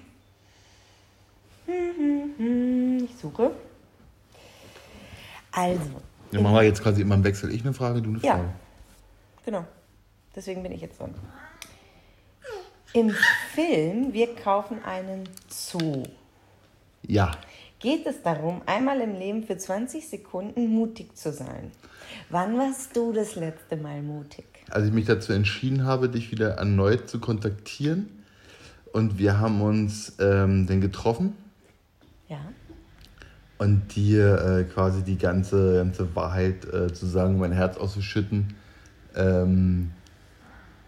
[3.03, 3.51] Ich suche.
[5.51, 5.81] Also,
[6.31, 7.51] Dann machen wir jetzt quasi immer im Wechsel.
[7.53, 8.35] Ich eine Frage, du eine Ja.
[8.35, 8.49] Frage.
[9.45, 9.65] genau.
[10.35, 11.15] Deswegen bin ich jetzt dran.
[12.93, 13.09] Im
[13.53, 16.03] Film Wir kaufen einen Zoo
[17.03, 17.31] Ja.
[17.79, 21.71] Geht es darum, einmal im Leben für 20 Sekunden mutig zu sein.
[22.29, 24.45] Wann warst du das letzte Mal mutig?
[24.69, 28.09] Als ich mich dazu entschieden habe, dich wieder erneut zu kontaktieren
[28.93, 31.35] und wir haben uns ähm, dann getroffen
[32.27, 32.39] Ja.
[33.59, 38.55] und dir äh, quasi die ganze, ganze Wahrheit äh, zu sagen, mein Herz auszuschütten.
[39.15, 39.91] Ähm,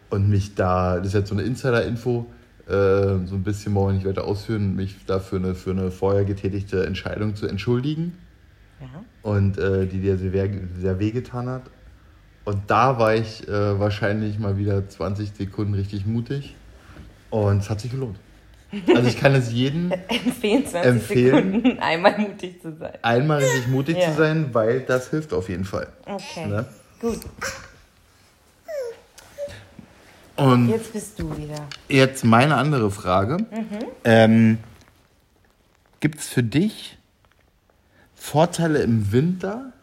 [0.10, 2.25] und mich da, das ist jetzt so eine Insider-Info,
[2.69, 6.23] so ein bisschen wollen wir nicht weiter ausführen, mich da für eine, für eine vorher
[6.25, 8.17] getätigte Entscheidung zu entschuldigen
[8.79, 8.88] Ja.
[9.23, 10.32] und äh, die dir sehr,
[10.79, 11.63] sehr wehgetan hat.
[12.45, 16.55] Und da war ich äh, wahrscheinlich mal wieder 20 Sekunden richtig mutig
[17.29, 18.17] und es hat sich gelohnt.
[18.95, 21.51] Also ich kann es jedem Empfehlen 20 Empfehlen.
[21.53, 22.93] Sekunden einmal mutig zu sein.
[23.01, 24.12] einmal richtig mutig Ja.
[24.12, 25.88] zu sein, weil das hilft auf jeden Fall.
[26.05, 26.47] Okay.
[26.47, 26.65] Ne?
[27.01, 27.19] Gut,
[30.39, 31.67] Und jetzt bist du wieder.
[31.88, 33.38] jetzt meine andere Frage.
[34.04, 34.58] Ähm,
[35.99, 36.97] Gibt es für dich
[38.15, 39.73] Vorteile im Winter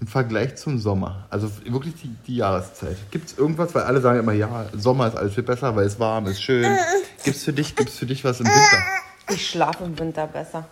[0.00, 1.26] im Vergleich zum Sommer?
[1.30, 2.96] Also wirklich die, die Jahreszeit.
[3.10, 5.98] Gibt es irgendwas, weil alle sagen immer, ja, Sommer ist alles viel besser, weil es
[5.98, 6.76] warm ist, schön.
[7.24, 8.82] Gibt es für, dich- gibt's für dich was im Winter?
[9.30, 10.66] Ich schlafe im Winter besser,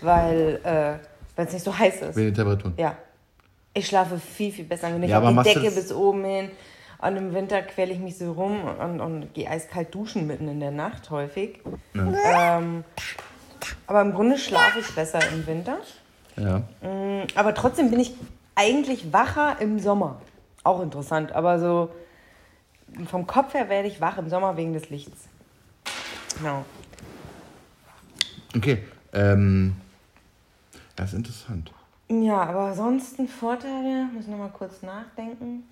[0.00, 2.16] weil äh, es nicht so heiß ist.
[2.16, 2.74] Wegen den Temperaturen?
[2.76, 2.96] Ja.
[3.72, 4.88] Ich schlafe viel, viel besser.
[4.92, 6.50] Wenn ich Ja, auf die Decke bis oben hin
[7.02, 10.60] und im Winter quäle ich mich so rum und, und gehe eiskalt duschen mitten in
[10.60, 11.60] der Nacht häufig.
[11.94, 12.84] Ähm,
[13.86, 15.78] aber im Grunde schlafe ich besser im Winter.
[16.36, 16.58] Ja.
[16.82, 18.14] Mm, Aber trotzdem bin ich
[18.54, 20.20] eigentlich wacher im Sommer.
[20.62, 21.90] Auch interessant, aber so
[23.06, 25.28] vom Kopf her werde ich wach im Sommer wegen des Lichts.
[26.38, 26.64] Genau.
[28.56, 28.82] Okay,
[29.12, 29.76] ähm,
[30.96, 31.72] das ist interessant.
[32.08, 35.62] Ja, aber ansonsten Vorteile, muss noch mal kurz nachdenken.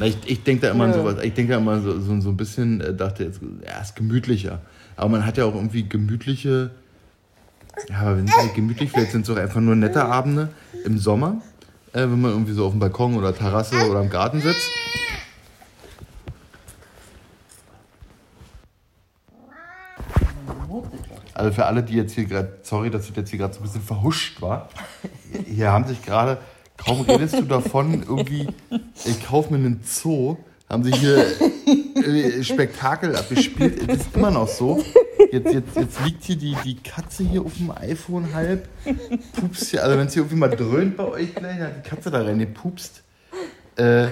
[0.00, 0.96] Ich, ich denke da immer an Nö.
[0.98, 1.16] sowas.
[1.22, 4.60] Ich denke da immer so, so, so ein bisschen, äh, dachte jetzt, ja, ist gemütlicher.
[4.96, 6.70] Aber man hat ja auch irgendwie gemütliche,
[7.88, 10.48] ja, aber wenn es halt gemütlich vielleicht sind es auch einfach nur nette Abende
[10.84, 11.40] im Sommer,
[11.92, 14.68] äh, wenn man irgendwie so auf dem Balkon oder Terrasse oder im Garten sitzt.
[21.34, 23.62] Also für alle, die jetzt hier gerade, sorry, dass ich jetzt hier gerade so ein
[23.62, 24.68] bisschen verhuscht war.
[25.46, 26.38] Hier haben sich gerade,
[26.78, 28.48] kaum redest du davon, irgendwie,
[29.04, 30.38] ich kaufe mir einen Zoo,
[30.68, 31.26] haben sich hier
[31.96, 33.88] äh, Spektakel abgespielt.
[33.88, 34.82] Es ist immer noch so.
[35.30, 38.68] Jetzt, jetzt, jetzt liegt hier die, die Katze hier auf dem iPhone halb.
[39.34, 42.10] Pupst hier, also wenn es hier irgendwie mal dröhnt bei euch gleich, hat die Katze
[42.10, 43.02] da rein, die pupst.
[43.76, 44.08] Äh,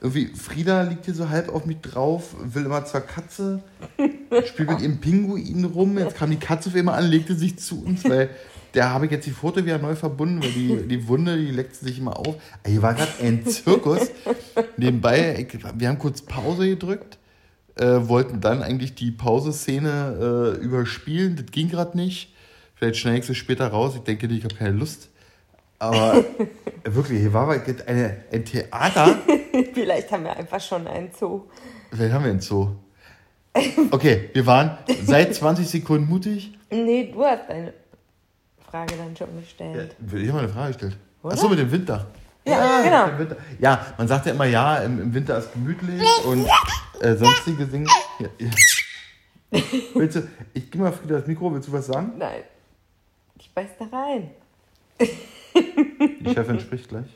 [0.00, 3.62] irgendwie, Frieda liegt hier so halb auf mich drauf, will immer zur Katze,
[4.44, 5.98] spielt mit ihrem Pinguin rum.
[5.98, 8.30] Jetzt kam die Katze auf einmal an, legte sich zu uns, weil
[8.76, 11.74] der habe ich jetzt die Pfote wieder neu verbunden, weil die, die Wunde, die leckt
[11.74, 12.36] sich immer auf.
[12.64, 14.10] Hier war gerade ein Zirkus.
[14.76, 17.18] Nebenbei, ich, wir haben kurz Pause gedrückt,
[17.76, 21.36] äh, wollten dann eigentlich die Pauseszene äh, überspielen.
[21.36, 22.34] Das ging gerade nicht.
[22.74, 23.94] Vielleicht schneide ich sie später raus.
[23.96, 25.08] Ich denke, ich habe keine Lust.
[25.78, 26.22] Aber
[26.84, 29.18] wirklich, hier war eine, ein Theater.
[29.72, 31.44] Vielleicht haben wir einfach schon einen Zoo.
[31.90, 32.72] Vielleicht haben wir einen Zoo.
[33.90, 36.52] Okay, wir waren seit 20 Sekunden mutig.
[36.70, 37.72] Nee, du hast deine
[38.70, 39.96] Frage dann schon gestellt.
[40.06, 40.96] Ich habe mal eine Frage gestellt.
[41.22, 42.06] Achso, mit dem Winter.
[42.44, 43.06] Ja, genau.
[43.08, 43.36] dem Winter.
[43.58, 46.46] Ja, man sagt ja immer, ja, im, im Winter ist gemütlich und
[47.00, 47.88] äh, sonstige Dinge.
[48.20, 49.60] Ja, ja.
[49.94, 52.12] Willst du, ich geh mal Frieda das Mikro, willst du was sagen?
[52.18, 52.42] Nein.
[53.38, 54.30] Ich beiß da rein.
[55.00, 57.06] Die Chefin spricht gleich.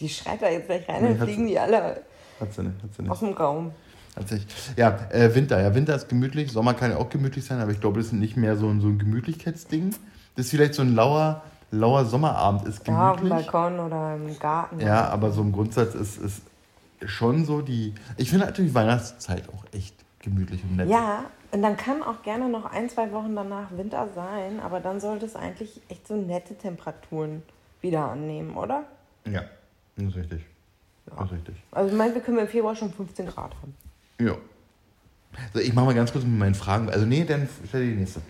[0.00, 2.02] Die schreit da jetzt gleich rein Nee, und fliegen die alle
[2.40, 3.32] Hat sie nicht, hat sie aus nicht.
[3.32, 3.72] dem Raum.
[4.18, 4.52] Tatsächlich.
[4.76, 5.60] Ja, äh, Winter.
[5.60, 6.50] Ja, Winter ist gemütlich.
[6.50, 8.80] Sommer kann ja auch gemütlich sein, aber ich glaube, das ist nicht mehr so ein,
[8.80, 9.90] so ein Gemütlichkeitsding.
[10.34, 13.50] Das ist vielleicht so ein lauer, lauer Sommerabend ist Ja, auf dem gemütlich.
[13.50, 14.80] Balkon oder im Garten.
[14.80, 16.40] Ja, aber so im Grundsatz ist es
[17.08, 17.94] schon so die.
[18.16, 20.88] Ich finde natürlich Weihnachtszeit auch echt gemütlich und nett.
[20.88, 24.98] Ja, und dann kann auch gerne noch ein, zwei Wochen danach Winter sein, aber dann
[25.00, 27.42] sollte es eigentlich echt so nette Temperaturen
[27.80, 28.82] wieder annehmen, oder?
[29.30, 29.42] Ja,
[29.96, 30.44] das ist richtig.
[31.06, 31.54] Das ist richtig.
[31.70, 33.74] Also ich meine, wir können im Februar schon 15 Grad haben.
[34.20, 34.36] Ja.
[35.54, 36.90] So, ich mache mal ganz kurz mit meinen Fragen.
[36.90, 38.20] Also, nee, dann stell dir die nächste.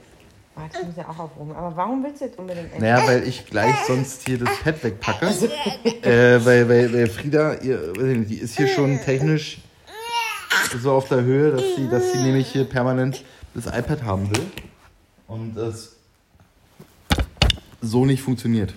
[0.55, 1.55] Warte, ich muss ja auch aufrufen.
[1.55, 2.81] Aber warum willst du jetzt unbedingt Ente?
[2.81, 5.27] Naja, weil ich gleich sonst hier das Pad wegpacke.
[6.03, 9.61] äh, weil, weil, weil Frieda, ihr, die ist hier schon technisch
[10.83, 13.25] so auf der Höhe, dass sie, dass sie nämlich hier permanent
[13.55, 14.47] das iPad haben will.
[15.29, 15.97] Und das
[17.81, 18.75] so nicht funktioniert.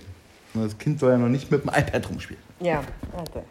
[0.53, 2.41] Das Kind soll ja noch nicht mit dem iPad rumspielen.
[2.59, 3.43] Ja, warte.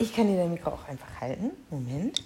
[0.00, 1.50] Ich kann dir dein Mikro auch einfach halten.
[1.68, 2.24] Moment.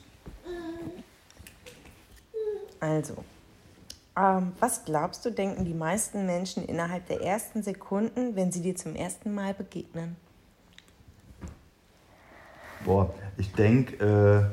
[2.78, 3.16] Also,
[4.16, 8.76] ähm, was glaubst du, denken die meisten Menschen innerhalb der ersten Sekunden, wenn sie dir
[8.76, 10.14] zum ersten Mal begegnen?
[12.84, 14.52] Boah, ich denke,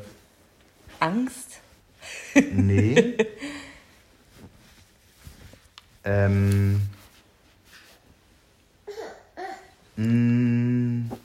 [0.99, 1.59] Angst?
[2.33, 3.17] äh, nee.
[6.03, 6.81] ähm.
[9.95, 11.15] Mh,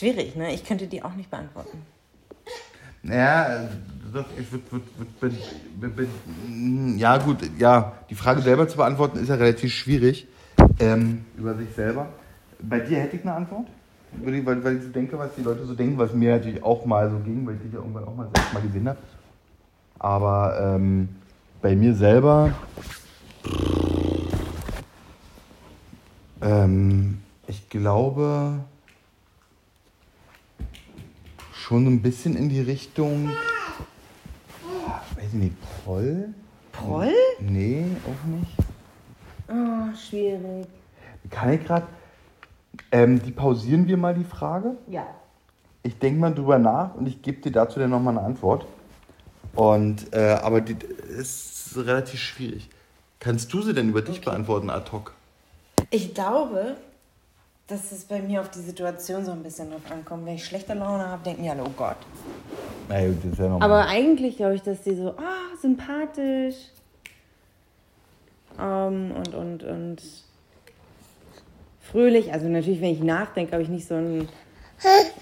[0.00, 0.54] Schwierig, ne?
[0.54, 1.76] Ich könnte die auch nicht beantworten.
[3.02, 3.68] Ja,
[4.14, 4.82] das, ich würd, würd,
[5.20, 5.34] würd,
[5.78, 6.08] würd, würd,
[6.48, 10.26] mm, ja gut, ja, die Frage selber zu beantworten ist ja relativ schwierig
[10.78, 12.06] ähm, über sich selber.
[12.62, 13.66] Bei dir hätte ich eine Antwort,
[14.24, 17.10] weil, weil ich so denke, was die Leute so denken, was mir natürlich auch mal
[17.10, 18.98] so ging, weil ich dich ja irgendwann auch mal selbst mal gesehen habe.
[19.98, 21.10] Aber ähm,
[21.60, 22.54] bei mir selber,
[26.40, 28.60] ähm, ich glaube
[31.70, 33.28] schon so ein bisschen in die Richtung,
[35.14, 35.54] weiß ich nicht,
[35.84, 36.34] Proll?
[36.72, 37.12] Proll?
[37.38, 38.56] Nee, auch nicht.
[39.48, 40.66] Oh, schwierig.
[41.30, 41.86] Kann ich gerade,
[42.90, 44.78] ähm, die pausieren wir mal die Frage.
[44.88, 45.06] Ja.
[45.84, 48.66] Ich denke mal drüber nach und ich gebe dir dazu dann nochmal eine Antwort.
[49.54, 52.68] Und, äh, aber die ist relativ schwierig.
[53.20, 55.14] Kannst du sie denn über dich beantworten ad hoc?
[55.90, 56.76] Ich glaube,
[57.70, 60.26] dass es bei mir auf die Situation so ein bisschen drauf ankommt.
[60.26, 61.96] Wenn ich schlechte Laune habe, denken die alle, oh Gott.
[62.88, 63.70] Na gut, das ist ja normal.
[63.70, 66.56] Aber eigentlich glaube ich, dass die so, ah, sympathisch.
[68.58, 69.98] Ähm, und, und, und
[71.80, 72.32] fröhlich.
[72.32, 74.28] Also natürlich, wenn ich nachdenke, habe ich nicht so ein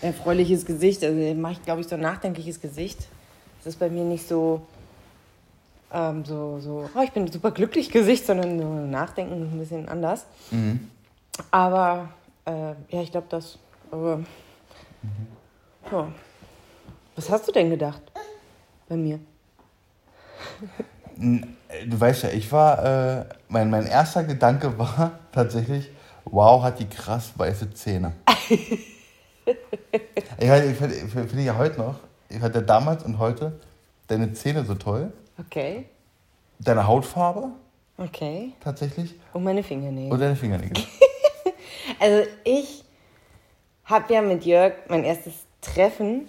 [0.00, 1.04] erfreuliches Gesicht.
[1.04, 3.08] Also mache ich, glaube ich, so ein nachdenkliches Gesicht.
[3.64, 4.62] Das ist bei mir nicht so
[5.92, 10.26] ähm, so, so oh, ich bin super glücklich Gesicht, sondern so nachdenken ein bisschen anders.
[10.50, 10.90] Mhm.
[11.50, 12.10] Aber
[12.48, 13.58] äh, ja, ich glaube das.
[13.90, 14.20] Aber,
[15.90, 16.08] ja.
[17.16, 18.00] Was hast du denn gedacht
[18.88, 19.18] bei mir?
[21.16, 25.90] Du weißt ja, ich war, äh, mein, mein erster Gedanke war tatsächlich,
[26.24, 28.12] wow, hat die krass weiße Zähne.
[28.46, 28.78] ich
[30.38, 31.96] ich finde find, find ja heute noch,
[32.28, 33.58] ich hatte damals und heute
[34.06, 35.12] deine Zähne so toll.
[35.38, 35.86] Okay.
[36.60, 37.50] Deine Hautfarbe.
[37.96, 38.52] Okay.
[38.60, 39.14] Tatsächlich.
[39.32, 40.12] Und meine Fingernägel.
[40.12, 40.84] Und deine Fingernägel.
[41.98, 42.84] also ich
[43.84, 46.28] habe ja mit Jörg mein erstes Treffen,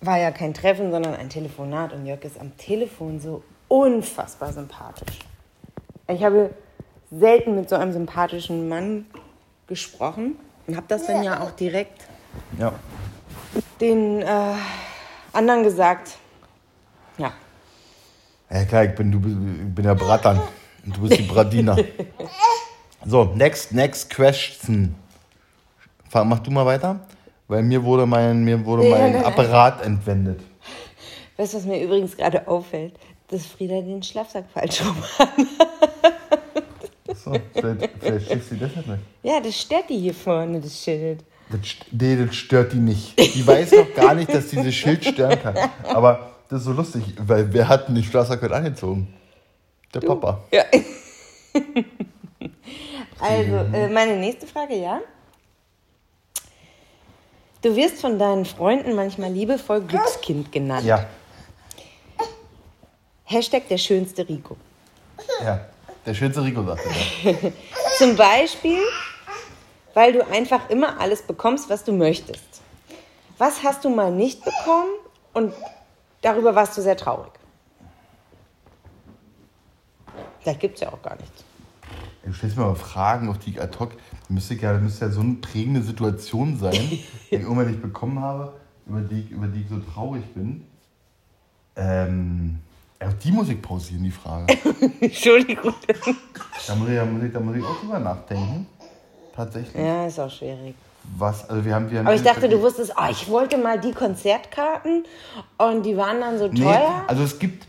[0.00, 1.92] war ja kein Treffen, sondern ein Telefonat.
[1.92, 5.20] Und Jörg ist am Telefon so unfassbar sympathisch.
[6.08, 6.50] Ich habe
[7.10, 9.06] selten mit so einem sympathischen Mann
[9.66, 12.02] gesprochen und habe das dann ja auch direkt
[12.58, 12.72] ja.
[13.80, 14.54] den äh,
[15.32, 16.16] anderen gesagt.
[17.18, 17.32] Ja.
[18.50, 20.40] Ja klar, ich bin, du, ich bin der Bratan
[20.84, 21.76] und du bist die Bradina.
[23.06, 24.94] so, next, next question.
[26.12, 27.00] Mach du mal weiter,
[27.48, 30.40] weil mir wurde mein, mir wurde mein ja, Apparat entwendet.
[31.36, 32.92] Weißt du, was mir übrigens gerade auffällt?
[33.32, 35.30] dass Frieda den Schlafsack falsch rum hat.
[37.14, 39.00] So, vielleicht, vielleicht schickt sie deshalb nicht.
[39.22, 41.24] Ja, das stört die hier vorne, das Schild.
[41.50, 41.60] Das,
[41.90, 43.18] nee, das stört die nicht.
[43.18, 45.56] Die weiß doch gar nicht, dass dieses Schild stören kann.
[45.84, 49.12] Aber das ist so lustig, weil wer hat denn den Schlafsack heute angezogen?
[49.92, 50.08] Der du.
[50.08, 50.42] Papa.
[50.52, 50.64] Ja.
[53.22, 55.00] Also, äh, meine nächste Frage, ja?
[57.62, 60.84] Du wirst von deinen Freunden manchmal liebevoll Glückskind genannt.
[60.84, 61.06] Ja.
[63.24, 64.56] Hashtag der schönste Rico.
[65.42, 65.66] Ja,
[66.04, 66.82] der schönste Rico sagt
[67.24, 67.52] er.
[67.98, 68.80] Zum Beispiel,
[69.94, 72.60] weil du einfach immer alles bekommst, was du möchtest.
[73.38, 74.90] Was hast du mal nicht bekommen
[75.32, 75.54] und
[76.20, 77.32] darüber warst du sehr traurig?
[80.40, 81.44] Vielleicht gibt es ja auch gar nichts.
[82.24, 83.92] Du stellst mir mal Fragen auf die ad hoc.
[84.28, 88.52] Müsste ja, müsste ja so eine prägende Situation sein, die ich irgendwann nicht bekommen habe,
[88.86, 90.64] über die, über die ich so traurig bin.
[91.74, 92.58] Ähm,
[93.00, 94.56] auch die Musik pausieren, die Frage.
[95.00, 95.74] Entschuldigung.
[96.66, 98.66] Da muss, ich, da, muss ich, da muss ich auch drüber nachdenken.
[99.34, 99.82] Tatsächlich.
[99.82, 100.74] Ja, ist auch schwierig.
[101.18, 101.48] Was?
[101.48, 103.92] Also wir haben, wir haben Aber ich dachte, du wusstest, oh, ich wollte mal die
[103.92, 105.04] Konzertkarten
[105.58, 106.54] und die waren dann so teuer.
[106.54, 107.66] Nee, also es gibt,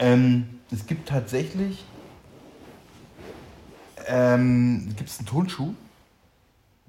[0.00, 1.84] ähm, es gibt tatsächlich,
[4.06, 5.74] ähm, gibt es einen Tonschuh,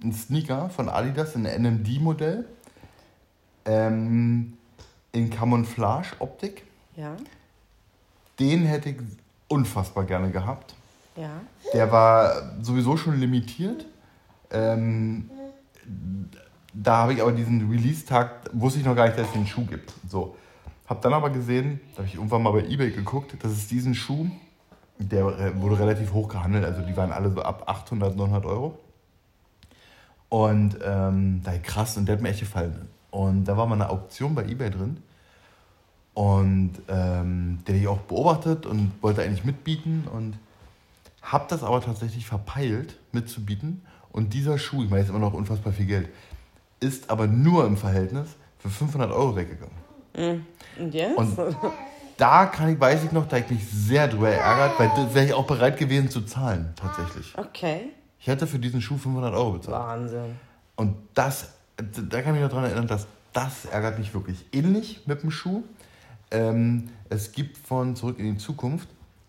[0.02, 2.46] einen Sneaker von Adidas, ein NMD-Modell,
[3.66, 4.58] ähm,
[5.12, 6.64] in Camouflage-Optik.
[6.96, 7.16] Ja.
[8.40, 8.98] Den hätte ich
[9.48, 10.76] unfassbar gerne gehabt.
[11.16, 11.42] Ja.
[11.74, 13.86] Der war sowieso schon limitiert.
[14.52, 15.30] Ähm,
[16.74, 19.66] da habe ich aber diesen Release-Tag, wusste ich noch gar nicht, dass es den Schuh
[19.66, 19.94] gibt.
[20.10, 20.36] So.
[20.88, 23.96] Hab dann aber gesehen, da habe ich irgendwann mal bei Ebay geguckt, dass es diesen
[23.96, 24.28] Schuh,
[24.98, 28.78] der wurde relativ hoch gehandelt, also die waren alle so ab 800, 900 Euro.
[30.30, 32.88] Und ähm, da krass, und der hat mir echt gefallen.
[33.12, 34.98] Und da war mal eine Auktion bei Ebay drin.
[36.14, 40.38] Und ähm, den ich auch beobachtet und wollte eigentlich mitbieten und
[41.22, 43.82] habe das aber tatsächlich verpeilt, mitzubieten.
[44.12, 46.10] Und dieser Schuh, ich meine, ist immer noch unfassbar viel Geld,
[46.80, 48.28] ist aber nur im Verhältnis
[48.60, 49.76] für 500 Euro weggegangen.
[50.16, 50.46] Mhm.
[50.80, 51.18] Und jetzt?
[51.18, 51.38] Und
[52.18, 55.26] da kann ich, weiß ich noch, da ich mich sehr drüber ärgert, weil das wäre
[55.26, 57.34] ich auch bereit gewesen zu zahlen, tatsächlich.
[57.38, 57.90] Okay.
[58.20, 59.76] Ich hätte für diesen Schuh 500 Euro bezahlt.
[59.76, 60.36] Wahnsinn.
[60.76, 64.46] Und das, da kann ich mich noch daran erinnern, dass das ärgert mich wirklich.
[64.52, 65.64] Ähnlich mit dem Schuh
[66.32, 68.88] ähm, es gibt von Zurück in die Zukunft,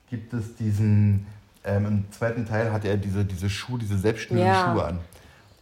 [0.09, 1.27] gibt es diesen,
[1.65, 4.73] ähm, im zweiten Teil hat er diese, diese Schuhe, diese selbstständigen ja.
[4.73, 4.99] Schuhe an.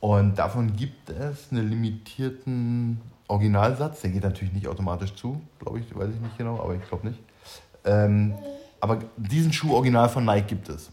[0.01, 5.97] Und davon gibt es einen limitierten Originalsatz, der geht natürlich nicht automatisch zu, glaube ich,
[5.97, 7.21] weiß ich nicht genau, aber ich glaube nicht.
[7.85, 8.35] Ähm,
[8.81, 10.91] aber diesen Schuh original von Nike gibt es.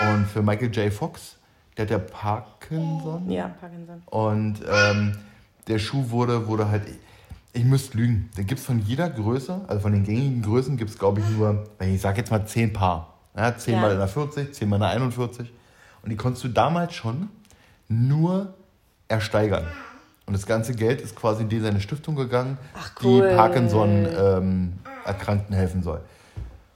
[0.00, 0.92] Und für Michael J.
[0.92, 1.36] Fox,
[1.76, 3.30] der hat ja Parkinson.
[3.30, 4.02] Ja, Parkinson.
[4.06, 5.16] Und ähm,
[5.66, 6.84] der Schuh wurde, wurde halt,
[7.52, 8.30] ich müsste lügen.
[8.36, 11.28] Den gibt es von jeder Größe, also von den gängigen Größen gibt es, glaube ich,
[11.30, 13.14] nur, ich sage jetzt mal 10 Paar.
[13.36, 13.80] Ja, 10 ja.
[13.80, 15.52] mal in der 40, 10 mal in der 41.
[16.02, 17.28] Und die konntest du damals schon
[17.88, 18.54] nur
[19.08, 19.66] ersteigern.
[20.26, 23.28] Und das ganze Geld ist quasi in die seine Stiftung gegangen, Ach, cool.
[23.28, 26.00] die Parkinson-Erkrankten ähm, helfen soll.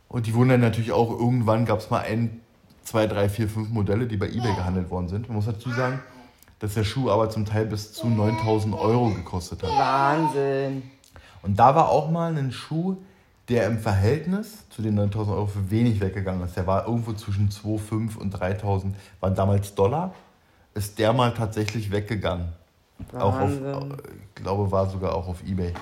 [0.09, 2.41] Und die wurden dann natürlich auch, irgendwann gab es mal ein,
[2.85, 5.29] zwei, drei, vier, fünf Modelle, die bei eBay gehandelt worden sind.
[5.29, 6.01] Man muss dazu sagen,
[6.61, 9.71] dass der Schuh aber zum Teil bis zu 9000 Euro gekostet hat.
[9.71, 10.83] Wahnsinn.
[11.43, 12.97] Und da war auch mal ein Schuh,
[13.49, 16.57] der im Verhältnis zu den 9000 Euro für wenig weggegangen ist.
[16.57, 20.15] Der war irgendwo zwischen 2,5 und 3000, waren damals Dollar.
[20.75, 22.53] Ist der mal tatsächlich weggegangen.
[23.19, 25.75] Auch auf, ich glaube, war sogar auch auf Ebay.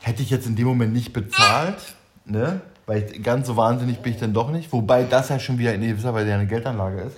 [0.00, 1.94] Hätte ich jetzt in dem Moment nicht bezahlt,
[2.24, 2.60] ne?
[2.86, 4.72] Weil ich, ganz so wahnsinnig bin ich dann doch nicht.
[4.72, 7.16] Wobei das ja schon wieder in gewisser Weise eine Geldanlage ist.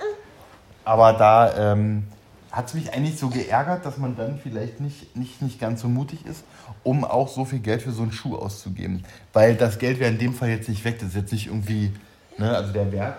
[0.84, 2.04] Aber da ähm,
[2.50, 5.88] hat es mich eigentlich so geärgert, dass man dann vielleicht nicht, nicht, nicht ganz so
[5.88, 6.44] mutig ist,
[6.82, 9.04] um auch so viel Geld für so einen Schuh auszugeben.
[9.32, 10.98] Weil das Geld wäre in dem Fall jetzt nicht weg.
[10.98, 11.92] Das ist jetzt nicht irgendwie,
[12.36, 13.16] ne, also der Wert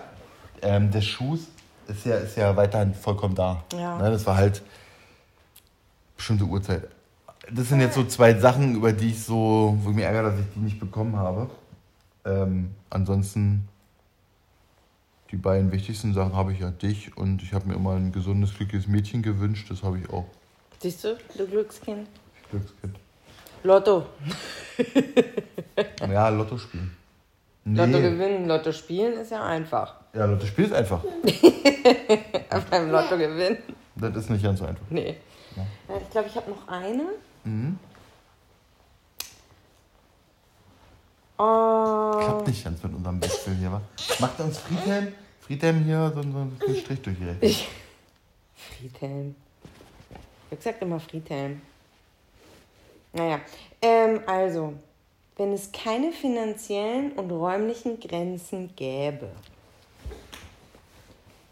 [0.62, 1.48] ähm, des Schuhs
[1.88, 3.64] ist ja, ist ja weiterhin vollkommen da.
[3.72, 3.98] Ja.
[3.98, 4.62] Ne, das war halt
[6.16, 6.88] bestimmte Uhrzeit.
[7.52, 10.40] Das sind jetzt so zwei Sachen, über die ich so, wo ich mir ärgere, dass
[10.40, 11.50] ich die nicht bekommen habe.
[12.24, 13.68] Ähm, ansonsten,
[15.30, 18.54] die beiden wichtigsten Sachen habe ich ja dich und ich habe mir immer ein gesundes,
[18.54, 19.70] glückliches Mädchen gewünscht.
[19.70, 20.24] Das habe ich auch.
[20.80, 22.08] Siehst du, du Glückskind?
[22.50, 22.96] Glückskind.
[23.62, 24.06] Lotto.
[26.10, 26.96] Ja, Lotto spielen.
[27.66, 27.78] Nee.
[27.78, 29.94] Lotto gewinnen, Lotto spielen ist ja einfach.
[30.12, 31.02] Ja, Lotto spielen ist einfach.
[32.50, 33.56] Aber beim Lotto gewinnen,
[33.96, 34.84] Das ist nicht ganz so einfach.
[34.90, 35.16] nee.
[35.88, 37.04] Äh, Ich glaube, ich habe noch eine.
[37.44, 37.78] Mhm.
[41.36, 43.80] Oh, Klappt nicht ganz mit unserem Wechsel hier, wa?
[44.20, 47.52] Macht uns Friedhelm, Friedhelm hier so, so einen Strich durch die Rechnung.
[48.54, 49.34] Friedhelm.
[50.50, 51.60] Ich gesagt immer Friedhelm.
[53.12, 53.40] Naja,
[53.82, 54.74] ähm, also,
[55.36, 59.28] wenn es keine finanziellen und räumlichen Grenzen gäbe,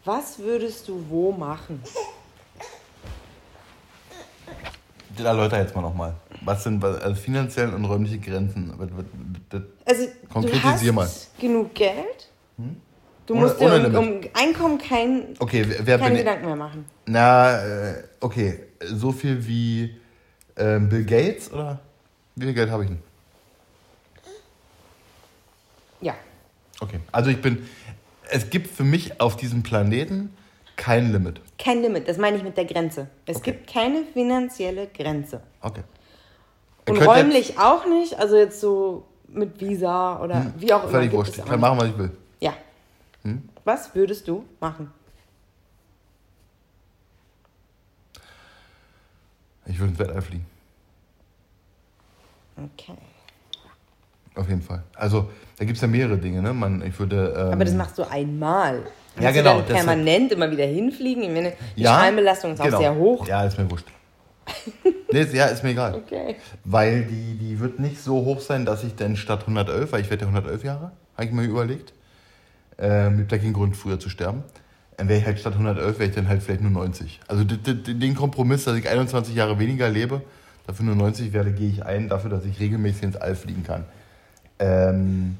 [0.04, 1.82] was würdest du wo machen?
[5.16, 6.14] Das erläuter jetzt mal nochmal.
[6.44, 8.72] Was sind also finanzielle und räumliche Grenzen?
[9.50, 11.04] Das- Also, Konkretisier du mal.
[11.04, 12.28] hast genug Geld.
[13.26, 13.98] Du Ohne- musst dir ohne um, Limit.
[13.98, 16.24] um Einkommen kein, Okay, wer- wer keine bin ich?
[16.24, 16.84] Gedanken mehr machen.
[17.06, 18.60] Na, äh, okay.
[18.84, 19.96] So viel wie
[20.56, 21.78] ähm, Bill Gates oder
[22.36, 22.98] wie viel Geld habe ich denn?
[26.00, 26.14] Ja.
[26.80, 27.00] Okay.
[27.12, 27.66] Also ich bin.
[28.30, 30.34] Es gibt für mich auf diesem Planeten
[30.82, 31.40] kein Limit.
[31.58, 33.06] Kein Limit, das meine ich mit der Grenze.
[33.24, 33.52] Es Okay.
[33.52, 35.40] gibt keine finanzielle Grenze.
[35.60, 35.82] Okay.
[36.88, 40.90] Und räumlich auch nicht, also jetzt so mit Visa oder wie auch immer.
[40.90, 41.38] völlig wurscht.
[41.38, 42.10] Ich kann machen, was ich will.
[42.40, 42.54] Ja.
[43.22, 43.48] Hm?
[43.64, 44.90] Was würdest du machen?
[49.66, 50.46] Ich würde ins Weltall fliegen.
[52.56, 52.98] Okay.
[54.34, 54.82] Auf jeden Fall.
[54.96, 56.52] Also, da gibt es ja mehrere Dinge, ne?
[56.52, 57.34] Man, ich würde.
[57.38, 58.82] Ähm, Aber das machst du einmal.
[59.16, 61.22] Ja, Willst genau, Du dann permanent immer wieder hinfliegen?
[61.22, 62.76] Ich meine, die ja, Scheinbelastung ist genau.
[62.76, 63.28] auch sehr hoch.
[63.28, 63.86] Ja, ist mir wurscht.
[65.12, 65.94] nee, ja, ist mir egal.
[65.94, 66.36] Okay.
[66.64, 70.10] Weil die, die wird nicht so hoch sein, dass ich dann statt 111, weil ich
[70.10, 71.92] werde ja 111 Jahre, habe ich mir überlegt.
[72.78, 74.42] Ähm, gibt ja keinen Grund, früher zu sterben.
[74.96, 77.20] Dann wäre ich halt statt 111, wäre ich dann halt vielleicht nur 90.
[77.28, 80.22] Also den Kompromiss, dass ich 21 Jahre weniger lebe,
[80.66, 83.84] dafür nur 90 werde, gehe ich ein, dafür, dass ich regelmäßig ins All fliegen kann.
[84.58, 85.38] Ähm,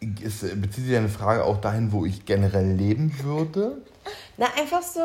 [0.00, 3.78] ist, bezieht sich deine Frage auch dahin, wo ich generell leben würde?
[4.36, 5.00] Na, einfach so,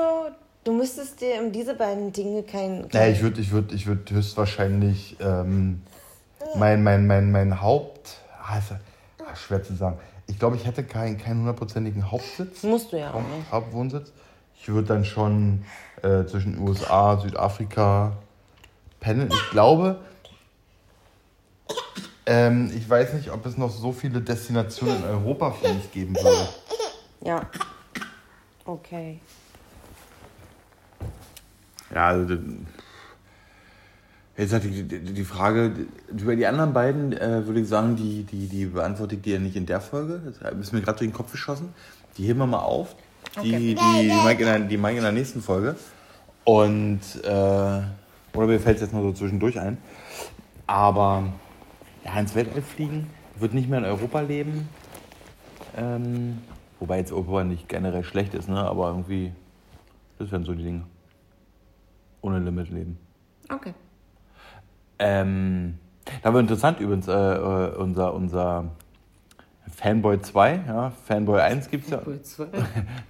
[0.63, 2.87] du müsstest dir um diese beiden Dinge kein.
[2.91, 5.81] Naja, ich würde ich würd, ich würd höchstwahrscheinlich ähm,
[6.55, 8.17] mein, mein, mein, mein Haupt.
[8.41, 8.61] Ah,
[9.35, 9.97] schwer zu sagen.
[10.27, 13.51] Ich glaube, ich hätte keinen keinen hundertprozentigen Hauptsitz, Musst du ja auch nicht.
[13.51, 14.11] Hauptwohnsitz.
[14.55, 15.65] Ich würde dann schon
[16.01, 18.13] äh, zwischen USA, Südafrika
[18.99, 19.29] pendeln.
[19.31, 19.99] Ich glaube,
[22.25, 26.15] ähm, ich weiß nicht, ob es noch so viele Destinationen in Europa für mich geben
[26.15, 26.49] würde.
[27.21, 27.49] Ja.
[28.65, 29.19] Okay.
[31.93, 32.35] Ja, also
[34.37, 35.73] jetzt hat die, die, die Frage
[36.09, 39.55] über die anderen beiden äh, würde ich sagen, die, die, die beantworte ich dir nicht
[39.55, 40.21] in der Folge.
[40.41, 41.73] Das ist mir gerade durch den Kopf geschossen.
[42.17, 42.95] Die heben wir mal auf.
[43.35, 43.57] Die, Okay.
[43.57, 45.75] die, die, mache ich in der, die mache ich in der nächsten Folge.
[46.43, 49.77] Und äh, oder mir fällt es jetzt mal so zwischendurch ein.
[50.67, 51.23] Aber
[52.05, 54.69] ja, ins Weltall fliegen, wird nicht mehr in Europa leben.
[55.75, 56.39] Ähm,
[56.79, 58.59] wobei jetzt Europa nicht generell schlecht ist, ne?
[58.59, 59.31] Aber irgendwie,
[60.19, 60.83] das wären so die Dinge.
[62.21, 62.97] Ohne Limit leben.
[63.49, 63.73] Okay.
[64.99, 65.77] Ähm,
[66.21, 68.71] da war interessant übrigens, äh, äh, unser, unser
[69.75, 72.01] Fanboy 2, ja, Fanboy 1 gibt es ja.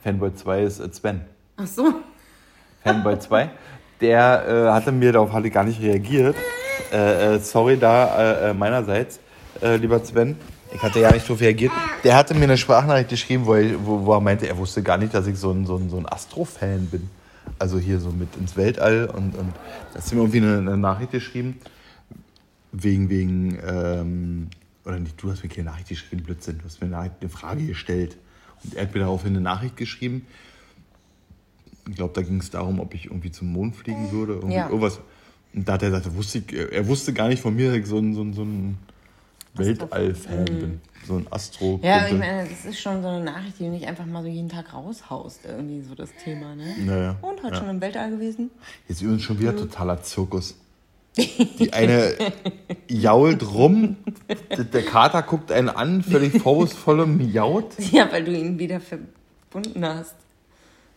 [0.03, 1.21] Fanboy 2 ist äh, Sven.
[1.57, 1.93] Ach so.
[2.83, 3.49] Fanboy 2.
[4.01, 6.35] Der äh, hatte mir darauf hatte gar nicht reagiert.
[6.91, 9.19] Äh, äh, sorry da äh, äh, meinerseits,
[9.61, 10.35] äh, lieber Sven.
[10.73, 11.71] Ich hatte ja nicht darauf reagiert.
[12.03, 14.97] Der hatte mir eine Sprachnachricht geschrieben, wo er, wo, wo er meinte, er wusste gar
[14.97, 17.09] nicht, dass ich so ein, so ein, so ein Astro-Fan bin.
[17.59, 19.53] Also hier so mit ins Weltall und, und
[19.93, 21.59] da hast du mir irgendwie eine, eine Nachricht geschrieben.
[22.71, 24.47] Wegen, wegen, ähm,
[24.85, 27.65] oder nicht, du hast mir keine Nachricht geschrieben, Blödsinn, du hast mir eine, eine Frage
[27.67, 28.17] gestellt.
[28.63, 30.25] Und er hat mir daraufhin eine Nachricht geschrieben.
[31.87, 34.33] Ich glaube, da ging es darum, ob ich irgendwie zum Mond fliegen würde.
[34.33, 34.67] Irgendwie Ja.
[34.67, 34.99] irgendwas.
[35.53, 37.85] Und da hat er gesagt, er wusste, er wusste gar nicht von mir, dass ich
[37.85, 38.77] so ein, so ein, so ein
[39.55, 40.81] Weltall-Fan bin.
[41.05, 43.69] So ein astro Ja, aber ich meine, das ist schon so eine Nachricht, die du
[43.69, 46.75] nicht einfach mal so jeden Tag raushaust, irgendwie so das Thema, ne?
[46.85, 47.17] Naja.
[47.21, 47.59] Und heute ja.
[47.59, 48.51] schon im Weltall gewesen?
[48.87, 50.55] Jetzt übrigens schon wieder totaler Zirkus.
[51.17, 52.15] Die eine
[52.89, 53.97] jault rum,
[54.49, 57.77] der Kater guckt einen an, völlig vorwurfsvoll und miaut.
[57.91, 60.15] Ja, weil du ihn wieder verbunden hast.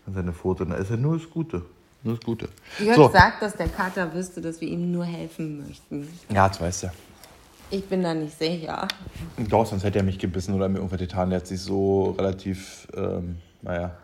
[0.06, 1.62] Und seine Foto, da ist ja nur das Gute.
[2.04, 2.48] Das Gute.
[2.78, 6.08] Jörg So, sagt, dass der Kater wüsste, dass wir ihm nur helfen möchten.
[6.32, 6.88] ja, das weißt du.
[7.70, 8.86] Ich bin da nicht sicher.
[9.48, 11.30] Doch, sonst hätte er mich gebissen oder mir irgendwas getan.
[11.30, 13.96] Der hat sich so relativ, ähm, naja,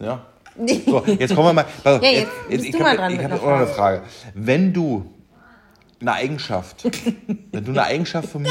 [0.00, 0.26] ja.
[0.86, 1.66] So, jetzt kommen wir mal.
[1.84, 4.02] auf, Ja, jetzt hab- mal dran Ich habe einer auch noch eine Frage.
[4.34, 5.08] Wenn du
[6.00, 6.84] eine Eigenschaft,
[7.52, 8.50] wenn du eine Eigenschaft von mir,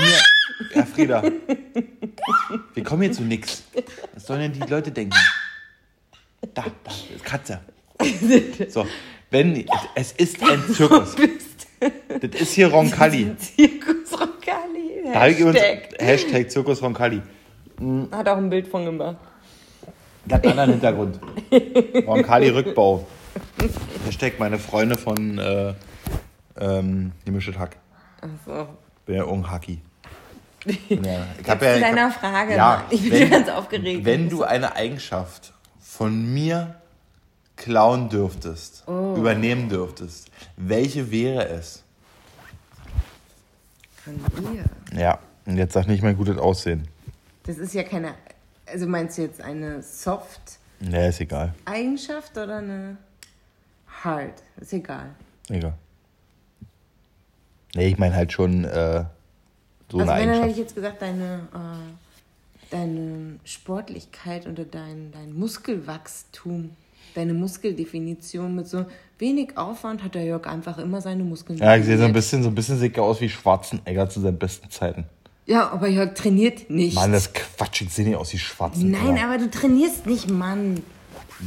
[0.73, 1.21] ja Frieda,
[2.73, 3.63] wir kommen hier zu nix.
[4.13, 5.17] Was sollen denn die Leute denken?
[6.53, 7.59] Da, da, ist Katze.
[8.69, 8.85] So,
[9.31, 11.15] wenn, es ist ein Zirkus.
[12.21, 13.35] Das ist hier Roncalli.
[13.37, 15.03] Zirkus Roncalli.
[15.13, 15.61] Da habe ich übrigens
[15.99, 16.49] Hashtag.
[16.51, 17.21] Zirkus Roncalli.
[18.11, 19.17] Hat auch ein Bild von gemacht.
[20.25, 21.19] Der hat einen anderen Hintergrund.
[22.07, 23.05] Roncalli Rückbau.
[24.05, 25.73] Hashtag meine Freunde von äh,
[26.59, 27.77] ähm, Gemischtes Hack.
[28.21, 28.67] Achso.
[29.05, 29.79] Bin ja irgendein Hacki.
[30.89, 32.55] Ja, ich hab Zu ja, ich deiner hab- Frage.
[32.55, 34.03] Ja, ich bin wenn- ganz aufgeregt.
[34.05, 36.75] Wenn du eine Eigenschaft von mir
[37.55, 39.15] klauen dürftest, Oh.
[39.17, 41.83] übernehmen dürftest, welche wäre es?
[44.03, 44.15] Von
[44.53, 44.65] dir.
[44.99, 46.87] Ja, und jetzt sag nicht mein gutes Aussehen.
[47.43, 48.13] Das ist ja keine.
[48.67, 51.53] Also meinst du jetzt eine Soft-Eigenschaft Nee, ist egal.
[52.35, 52.97] oder eine
[54.03, 54.33] Hard?
[54.59, 55.11] Ist egal.
[55.49, 55.73] Egal.
[57.75, 59.05] Nee, ich meine halt schon äh,
[59.91, 60.57] so also eine wenn, dann hätte ich Eigenschaft.
[60.57, 66.71] jetzt gesagt, deine, äh, deine Sportlichkeit oder dein, dein Muskelwachstum,
[67.15, 68.85] deine Muskeldefinition mit so
[69.17, 72.43] wenig Aufwand hat der Jörg einfach immer seine Muskeln Ja, ich sehe so ein bisschen,
[72.43, 75.05] so ein bisschen sicker aus wie Schwarzenegger zu seinen besten Zeiten.
[75.47, 76.95] Ja, aber Jörg trainiert nicht.
[76.95, 77.81] Mann, das ist Quatsch.
[77.81, 79.03] Ich sehe nicht aus wie Schwarzenegger.
[79.13, 80.81] Nein, aber du trainierst nicht, Mann.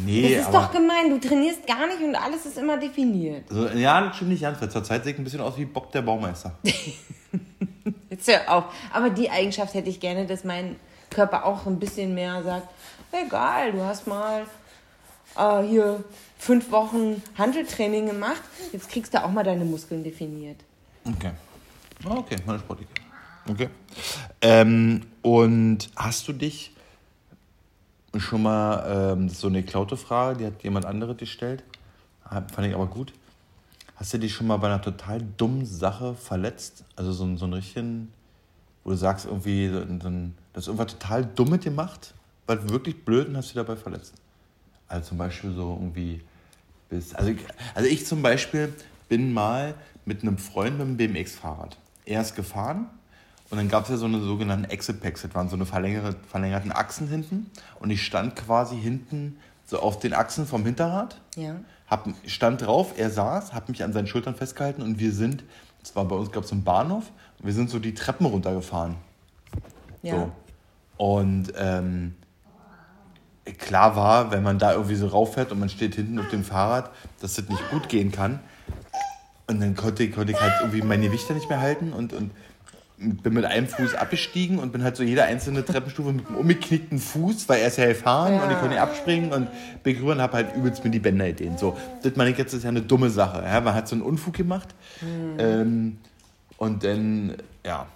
[0.04, 1.10] Nee, Das ist doch gemein.
[1.10, 3.44] Du trainierst gar nicht und alles ist immer definiert.
[3.48, 4.60] so, ja, das stimmt nicht ganz.
[4.60, 6.52] weil Zur Zeit sehe ich ein bisschen aus wie Bob der Baumeister.
[8.10, 8.64] Jetzt hör auf.
[8.92, 10.76] Aber die Eigenschaft hätte ich gerne, dass mein
[11.10, 12.68] Körper auch ein bisschen mehr sagt,
[13.12, 14.44] egal, du hast mal
[15.39, 16.05] äh, hier
[16.39, 20.57] fünf Wochen Handeltraining gemacht, jetzt kriegst du auch mal deine Muskeln definiert.
[21.05, 21.32] Okay.
[22.05, 22.91] Ah, Okay, meine Sportliche.
[23.49, 23.68] Okay.
[24.43, 26.72] Ähm, und hast du dich
[28.16, 31.62] schon mal, ähm, so eine geklaute Frage, die hat jemand anderes gestellt,
[32.24, 33.12] Hab- fand ich aber gut.
[33.97, 36.84] Hast du dich schon mal bei einer total dummen Sache verletzt?
[36.95, 38.12] Also so, ein- so einen richtigen,
[38.84, 42.12] wo du sagst, irgendwie, so, ein- so, ein- irgendwas total Dummes gemacht,
[42.47, 44.12] was wirklich blöd und hast dich dabei verletzt?
[44.89, 46.22] Also zum Beispiel so irgendwie
[46.89, 47.14] bis.
[47.14, 47.39] Also ich,
[47.74, 48.72] also ich zum Beispiel
[49.09, 49.74] bin mal
[50.05, 51.76] mit einem Freund mit einem BMX-Fahrrad.
[52.07, 52.86] Er ist gefahren
[53.51, 55.22] und dann gab es ja so eine sogenannten Exit-Packs.
[55.22, 57.51] Das waren so eine verlängerte, verlängerten Achsen hinten.
[57.80, 61.20] Und ich stand quasi hinten so auf den Achsen vom Hinterrad.
[61.36, 61.57] Ja.
[61.86, 65.45] Hab, stand drauf, er saß, hat mich an seinen Schultern festgehalten und wir sind,
[65.80, 68.97] das war bei uns, gab es einen Bahnhof, und wir sind so die Treppen runtergefahren.
[70.03, 70.14] Ja.
[70.16, 70.32] So.
[70.99, 72.14] Und ähm,
[73.53, 76.90] klar war, wenn man da irgendwie so rauffährt und man steht hinten auf dem Fahrrad,
[77.20, 78.40] dass das nicht gut gehen kann.
[79.46, 82.30] Und dann konnte, konnte ich halt irgendwie meine Gewichte nicht mehr halten und, und
[82.99, 86.99] bin mit einem Fuß abgestiegen und bin halt so jede einzelne Treppenstufe mit einem umgeknickten
[86.99, 88.42] Fuß, weil er ist ja gefahren Ja.
[88.44, 89.49] und ich konnte nicht abspringen und
[89.84, 91.59] bin rüber und habe halt übelst mir die Bänder gedehnt.
[91.61, 93.42] So, das meine ich jetzt, ist ja eine dumme Sache.
[93.44, 93.61] Ja?
[93.61, 94.74] Man hat so einen Unfug gemacht
[95.38, 95.99] ähm,
[96.57, 97.86] und dann, ja,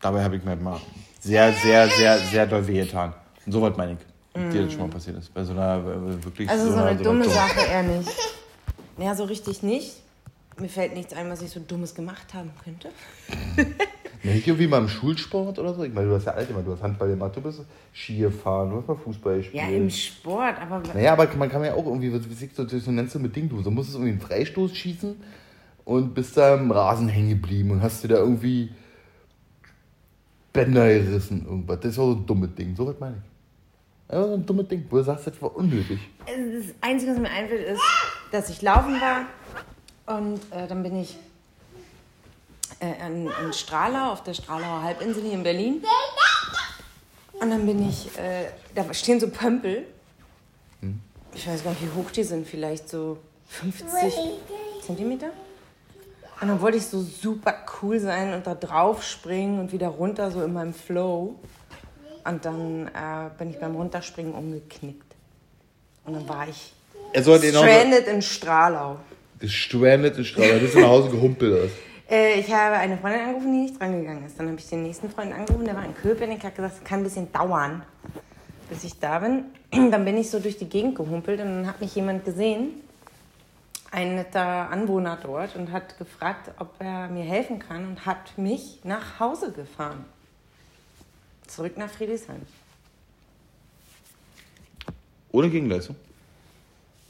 [0.00, 0.80] dabei habe ich mir mal
[1.20, 3.12] sehr, sehr, sehr, sehr doll wehgetan.
[3.44, 3.98] Und so was meine ich,
[4.46, 5.32] ob dir das schon mal passiert ist.
[5.34, 8.10] Bei so einer äh, wirklich Also so einer- eine einer dumme dummen- Sache eher nicht.
[8.98, 9.96] Ja, so richtig nicht.
[10.60, 12.88] Mir fällt nichts ein, was ich so Dummes gemacht haben könnte.
[14.24, 15.84] Nicht irgendwie mal im Schulsport oder so?
[15.84, 17.60] Ich meine, du hast ja alt immer, du hast Handball gemacht, du bist
[17.92, 19.62] Ski gefahren, du hast mal Fußball gespielt.
[19.62, 22.22] Ja, im Sport, aber naja, aber man kann ja auch irgendwie, was
[22.56, 25.14] so, so nennst du mit Ding, du so musstest irgendwie einen Freistoß schießen
[25.84, 28.70] und bist da im Rasen hängen geblieben und hast dir da irgendwie
[30.52, 31.78] Bänder gerissen, irgendwas.
[31.80, 33.22] Das war so ein dummes Ding, so was meine ich.
[34.10, 35.98] Ja, so ein dummes Ding, wo du sagst, das war unnötig.
[36.26, 37.82] das Einzige, was mir einfällt, ist,
[38.32, 39.26] dass ich laufen war
[40.06, 41.16] und äh, dann bin ich
[42.80, 45.82] äh, in, in Stralau, auf der Stralauer Halbinsel hier in Berlin.
[47.40, 49.86] Und dann bin ich, äh, da stehen so Pömpel.
[51.34, 54.14] Ich weiß gar nicht, wie hoch die sind, vielleicht so 50
[54.84, 55.30] Zentimeter.
[56.40, 60.30] Und dann wollte ich so super cool sein und da drauf springen und wieder runter,
[60.30, 61.36] so in meinem Flow.
[62.28, 65.14] Und dann äh, bin ich beim Runterspringen umgeknickt.
[66.04, 66.72] Und dann war ich
[67.12, 68.98] Er sollte stranded in Stralau.
[69.38, 72.12] Gestrandet in Strahler, bist du nach Hause gehumpelt hast.
[72.12, 74.38] Äh, ich habe eine Freundin angerufen, die nicht drangegangen ist.
[74.38, 77.00] Dann habe ich den nächsten Freund angerufen, der war in Köpenick, hat gesagt, es kann
[77.00, 77.82] ein bisschen dauern,
[78.68, 79.44] bis ich da bin.
[79.90, 82.80] Dann bin ich so durch die Gegend gehumpelt und dann hat mich jemand gesehen
[83.90, 88.80] ein netter Anwohner dort und hat gefragt, ob er mir helfen kann und hat mich
[88.84, 90.04] nach Hause gefahren.
[91.48, 92.42] Zurück nach Friedrichshain.
[95.32, 95.96] Ohne Gegenleistung?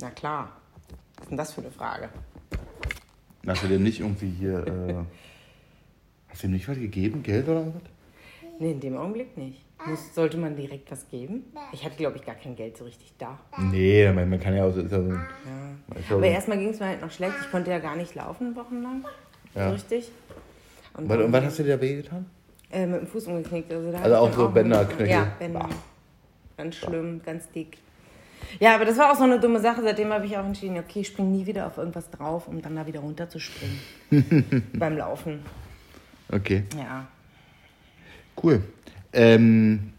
[0.01, 0.53] Na klar.
[1.17, 2.09] Was ist denn das für eine Frage?
[3.47, 4.67] Hast du dem nicht irgendwie hier.
[4.67, 4.95] Äh,
[6.29, 7.23] hast du ihm nicht was gegeben?
[7.23, 7.73] Geld oder was?
[8.61, 9.61] Nee, in dem Augenblick nicht.
[9.87, 11.45] Muss, sollte man direkt was geben?
[11.73, 13.39] Ich hatte, glaube ich, gar kein Geld so richtig da.
[13.59, 14.73] Nee, man, man kann ja auch.
[14.75, 15.27] so- so, Ja.
[16.11, 17.35] Aber erstmal ging es mir halt noch schlecht.
[17.43, 19.05] Ich konnte ja gar nicht laufen wochenlang.
[19.55, 19.69] Ja.
[19.69, 20.11] So richtig.
[20.95, 22.27] Und Was- dann- und was hast du dir da wehgetan?
[22.71, 23.73] Äh, mit dem Fuß umgeknickt.
[23.73, 25.09] Also, Also auch so Bänderknöchel?
[25.09, 25.61] Ja, Bänder.
[25.61, 25.69] Bah.
[26.57, 27.79] Ganz schlimm, ganz dick.
[28.61, 29.83] Ja, aber das war auch so eine dumme Sache.
[29.83, 32.77] Seitdem habe ich auch entschieden, okay, ich spring nie wieder auf irgendwas drauf, um dann
[32.77, 33.79] da wieder runterzuspringen.
[34.75, 35.41] Beim Laufen.
[36.31, 37.07] Okay, Ja.
[38.43, 38.63] cool.
[39.13, 39.93] Ähm,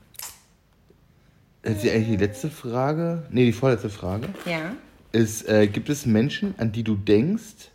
[1.64, 3.24] das ist ja eigentlich die letzte Frage.
[3.32, 4.28] Nee, die vorletzte Frage.
[4.46, 4.74] Ja.
[5.12, 7.70] Ist, äh, gibt es Menschen, an die du denkst,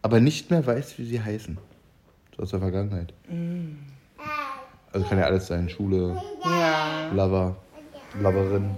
[0.00, 1.58] aber nicht mehr weißt, wie sie heißen?
[2.36, 3.12] So aus der Vergangenheit.
[4.98, 5.68] Also kann ja alles sein.
[5.70, 7.08] Schule, Ja.
[7.12, 7.54] Lover,
[8.20, 8.74] Loverin.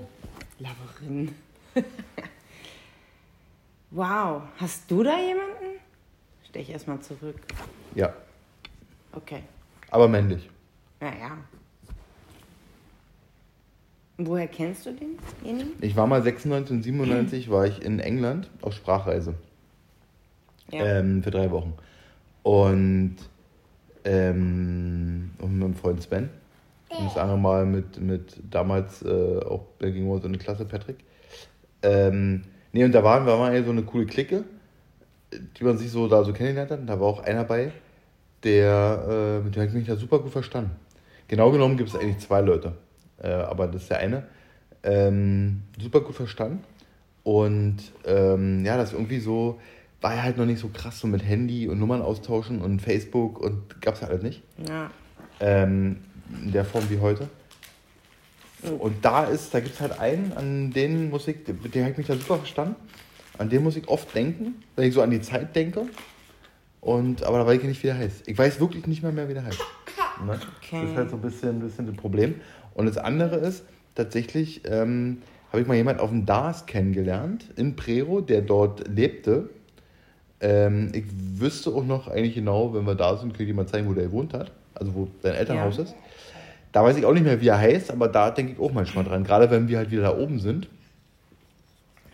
[0.58, 1.34] Laverin.
[3.90, 4.42] wow.
[4.58, 5.80] Hast du da jemanden?
[6.46, 7.36] Stell ich erstmal zurück.
[7.94, 8.12] Ja,
[9.12, 9.42] Okay.
[9.90, 10.50] aber männlich.
[11.00, 11.38] Naja.
[14.18, 15.72] Woher kennst du denjenigen?
[15.80, 19.36] Ich war mal 96 und 97 war ich in England auf Sprachreise.
[20.70, 20.84] Ja.
[20.98, 21.72] Ähm, für drei Wochen.
[22.42, 23.16] Und,
[24.04, 26.30] ähm, und mit meinem Freund Sven.
[26.90, 30.96] Und das andere Mal mit, mit damals äh, auch gegenüber so eine Klasse Patrick.
[31.82, 32.42] Ähm,
[32.72, 34.44] nee, und da waren wir mal so eine coole Clique,
[35.56, 36.80] die man sich so da so kennengelernt hat.
[36.80, 37.72] Und da war auch einer bei,
[38.42, 40.72] der, äh, mit dem habe ich mich da super gut verstanden.
[41.28, 42.72] Genau genommen gibt es eigentlich zwei Leute.
[43.22, 44.24] Äh, aber das ist der eine.
[44.82, 46.64] Ähm, super gut verstanden.
[47.22, 49.60] Und ähm, ja, das irgendwie so,
[50.00, 53.38] war ja halt noch nicht so krass so mit Handy und Nummern austauschen und Facebook
[53.38, 54.42] und gab's halt nicht.
[54.68, 54.90] ja.
[55.40, 55.96] Ähm,
[56.44, 57.28] in der Form wie heute.
[58.78, 61.92] Und da ist, da gibt es halt einen, an den muss ich, mit dem habe
[61.92, 62.76] ich mich da super verstanden.
[63.38, 65.86] An den muss ich oft denken, wenn ich so an die Zeit denke.
[66.80, 68.28] Und, aber da weiß ich nicht, wie der heißt.
[68.28, 69.58] Ich weiß wirklich nicht mehr, mehr wie der heißt.
[70.26, 70.38] Ne?
[70.58, 70.82] Okay.
[70.82, 72.34] Das ist halt so ein bisschen, ein bisschen das Problem.
[72.74, 77.76] Und das andere ist, tatsächlich ähm, habe ich mal jemanden auf dem DAS kennengelernt, in
[77.76, 79.50] Prero, der dort lebte.
[80.40, 81.04] Ähm, ich
[81.38, 83.92] wüsste auch noch eigentlich genau, wenn wir da sind, kann ich dir mal zeigen, wo
[83.94, 84.50] der gewohnt hat.
[84.74, 85.82] Also wo sein Elternhaus Ja.
[85.84, 85.94] ist.
[86.72, 89.04] Da weiß ich auch nicht mehr, wie er heißt, aber da denke ich auch manchmal
[89.04, 89.24] dran.
[89.24, 90.68] Gerade wenn wir halt wieder da oben sind,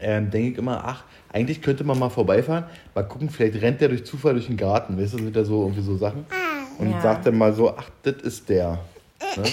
[0.00, 2.64] ähm, denke ich immer, ach, eigentlich könnte man mal vorbeifahren,
[2.94, 4.98] mal gucken, vielleicht rennt der durch Zufall durch den Garten.
[5.00, 6.24] Weißt du, sind da so irgendwie so Sachen.
[6.78, 7.00] Und Ja.
[7.00, 8.78] sagt dann mal so, ach, das ist der.
[9.36, 9.44] Ne?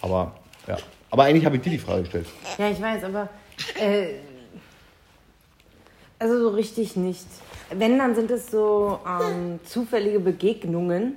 [0.00, 0.32] Aber,
[0.68, 0.78] ja.
[1.10, 2.26] Aber eigentlich habe ich dir die Frage gestellt.
[2.58, 3.28] Ja, ich weiß, aber
[3.80, 4.14] äh,
[6.18, 7.26] also so richtig nicht.
[7.76, 11.16] Wenn, dann sind es so ähm, zufällige Begegnungen,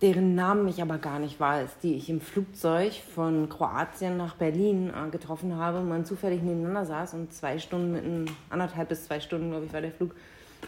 [0.00, 4.90] deren Namen ich aber gar nicht weiß, die ich im Flugzeug von Kroatien nach Berlin
[4.90, 9.20] äh, getroffen habe und man zufällig nebeneinander saß und zwei Stunden mitten, anderthalb bis zwei
[9.20, 10.14] Stunden, glaube ich, war der Flug,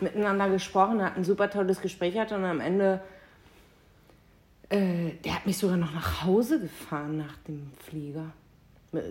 [0.00, 3.00] miteinander gesprochen hat, ein super tolles Gespräch hatte und am Ende,
[4.68, 8.26] äh, der hat mich sogar noch nach Hause gefahren nach dem Flieger.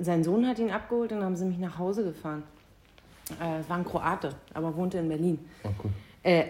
[0.01, 2.43] Sein Sohn hat ihn abgeholt und dann haben sie mich nach Hause gefahren.
[3.41, 5.39] Äh, es war ein Kroate, aber wohnte in Berlin.
[5.63, 5.91] Oh, cool.
[6.23, 6.43] Äh,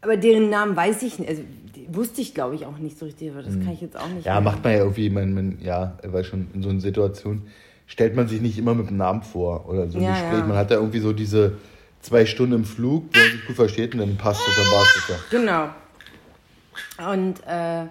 [0.00, 1.28] aber deren Namen weiß ich nicht.
[1.28, 1.42] Also,
[1.88, 3.30] wusste ich, glaube ich, auch nicht so richtig.
[3.30, 4.26] Aber das kann ich jetzt auch nicht.
[4.26, 4.40] Ja, mehr.
[4.52, 7.42] macht man ja irgendwie, man, man, ja, weil schon in so einer Situation
[7.86, 10.38] stellt man sich nicht immer mit dem Namen vor oder so ein Ja, Gespräch.
[10.40, 10.46] ja.
[10.46, 11.58] Man hat da irgendwie so diese
[12.00, 14.82] zwei Stunden im Flug, wo man sich gut versteht und dann passt es, dann war
[14.82, 15.16] es ja.
[15.30, 17.12] Genau.
[17.12, 17.86] Und äh,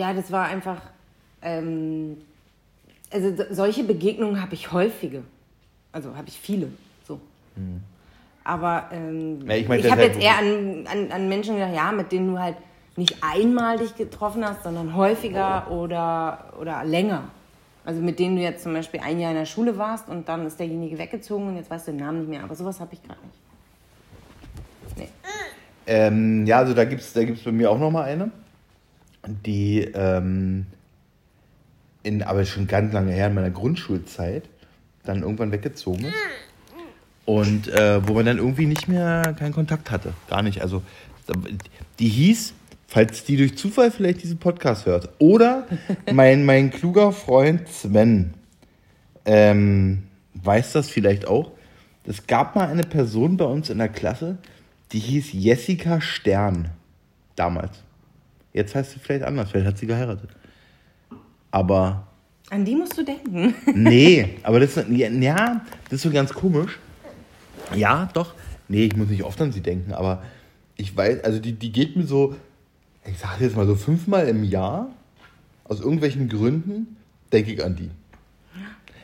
[0.00, 0.80] ja, das war einfach.
[1.42, 2.18] Ähm,
[3.10, 5.22] also so- solche Begegnungen habe ich häufige.
[5.92, 6.68] Also habe ich viele.
[8.44, 11.92] Aber ähm, Ja, ich mein, ich habe jetzt eher an, an, an Menschen gedacht, ja,
[11.92, 12.56] mit denen du halt
[12.96, 17.24] nicht einmal dich getroffen hast, sondern häufiger oder, oder länger.
[17.84, 20.46] Also mit denen du jetzt zum Beispiel ein Jahr in der Schule warst und dann
[20.46, 22.42] ist derjenige weggezogen und jetzt weißt du den Namen nicht mehr.
[22.42, 24.98] Aber sowas habe ich gerade nicht.
[24.98, 25.08] Nee.
[25.86, 28.30] Ähm, ja, also da gibt es da gibt's bei mir auch nochmal eine,
[29.26, 30.66] die ähm,
[32.02, 34.44] in, aber schon ganz lange her in meiner Grundschulzeit
[35.04, 36.14] dann irgendwann weggezogen ist.
[37.28, 40.14] Und äh, wo man dann irgendwie nicht mehr keinen Kontakt hatte.
[40.30, 40.62] Gar nicht.
[40.62, 40.82] Also
[41.98, 42.54] die hieß,
[42.86, 45.66] falls die durch Zufall vielleicht diesen Podcast hört, oder
[46.10, 48.32] mein, mein kluger Freund Sven
[49.26, 50.04] ähm,
[50.42, 51.52] weiß das vielleicht auch.
[52.06, 54.38] Es gab mal eine Person bei uns in der Klasse,
[54.92, 56.70] die hieß Jessica Stern.
[57.36, 57.82] Damals.
[58.54, 60.30] Jetzt heißt sie vielleicht anders, vielleicht hat sie geheiratet.
[61.50, 62.06] Aber
[62.48, 63.54] An die musst du denken.
[63.74, 65.60] Nee, aber das ja,
[65.90, 66.78] das ist so ganz komisch.
[67.74, 68.34] Ja, doch.
[68.68, 70.22] Nee, ich muss nicht oft an sie denken, aber
[70.76, 72.34] ich weiß, also die, die geht mir so,
[73.04, 74.88] ich sage jetzt mal so fünfmal im Jahr,
[75.64, 76.96] aus irgendwelchen Gründen,
[77.32, 77.90] denke ich an die.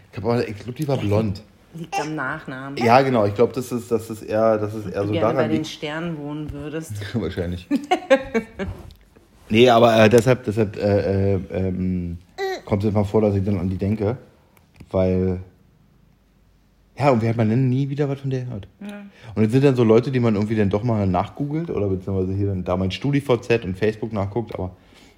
[0.07, 1.43] Ich glaube, glaub, die war blond.
[1.75, 2.77] Liegt am Nachnamen.
[2.79, 5.27] Ja, genau, ich glaube, das ist, das ist eher, das ist eher du so gerne
[5.27, 5.67] bei daran den liegt.
[5.67, 6.93] Sternen wohnen würdest.
[7.15, 7.67] Wahrscheinlich.
[9.49, 12.19] nee, aber äh, deshalb, deshalb äh, äh, ähm,
[12.65, 14.17] kommt es mal vor, dass ich dann an die denke.
[14.91, 15.41] Weil.
[16.97, 18.69] Ja, und wer hat man denn nie wieder was von der gehört?
[19.35, 22.35] Und jetzt sind dann so Leute, die man irgendwie dann doch mal nachgoogelt oder beziehungsweise
[22.35, 24.77] hier dann da mein StudiVZ und Facebook nachguckt, aber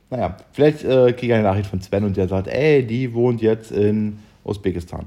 [0.09, 3.43] naja, vielleicht äh, kriege ich eine Nachricht von Sven und der sagt, ey, die wohnt
[3.43, 5.07] jetzt in Usbekistan.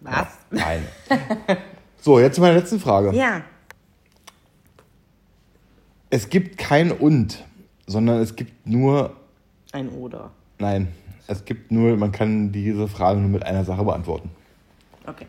[0.00, 0.28] Was?
[0.50, 0.82] Nein.
[2.00, 3.14] so, jetzt zu meiner letzten Frage.
[3.16, 3.42] Ja.
[6.08, 7.44] Es gibt kein und,
[7.86, 9.14] sondern es gibt nur
[9.72, 10.30] Ein Oder.
[10.58, 10.88] Nein,
[11.26, 14.30] es gibt nur, man kann diese Frage nur mit einer Sache beantworten.
[15.06, 15.26] Okay.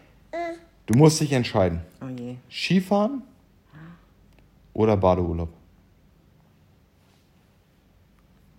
[0.92, 1.80] Du musst dich entscheiden.
[2.02, 2.36] Oh je.
[2.50, 3.22] Skifahren
[4.74, 5.48] oder Badeurlaub?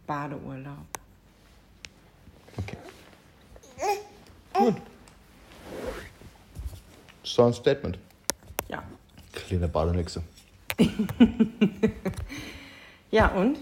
[0.07, 0.87] Badeurlaub.
[2.57, 2.79] Okay.
[4.55, 4.77] Gut.
[7.23, 7.99] Das doch ein Statement.
[8.69, 8.83] Ja.
[9.33, 10.23] Kleine Badenixe.
[13.11, 13.59] Ja, und?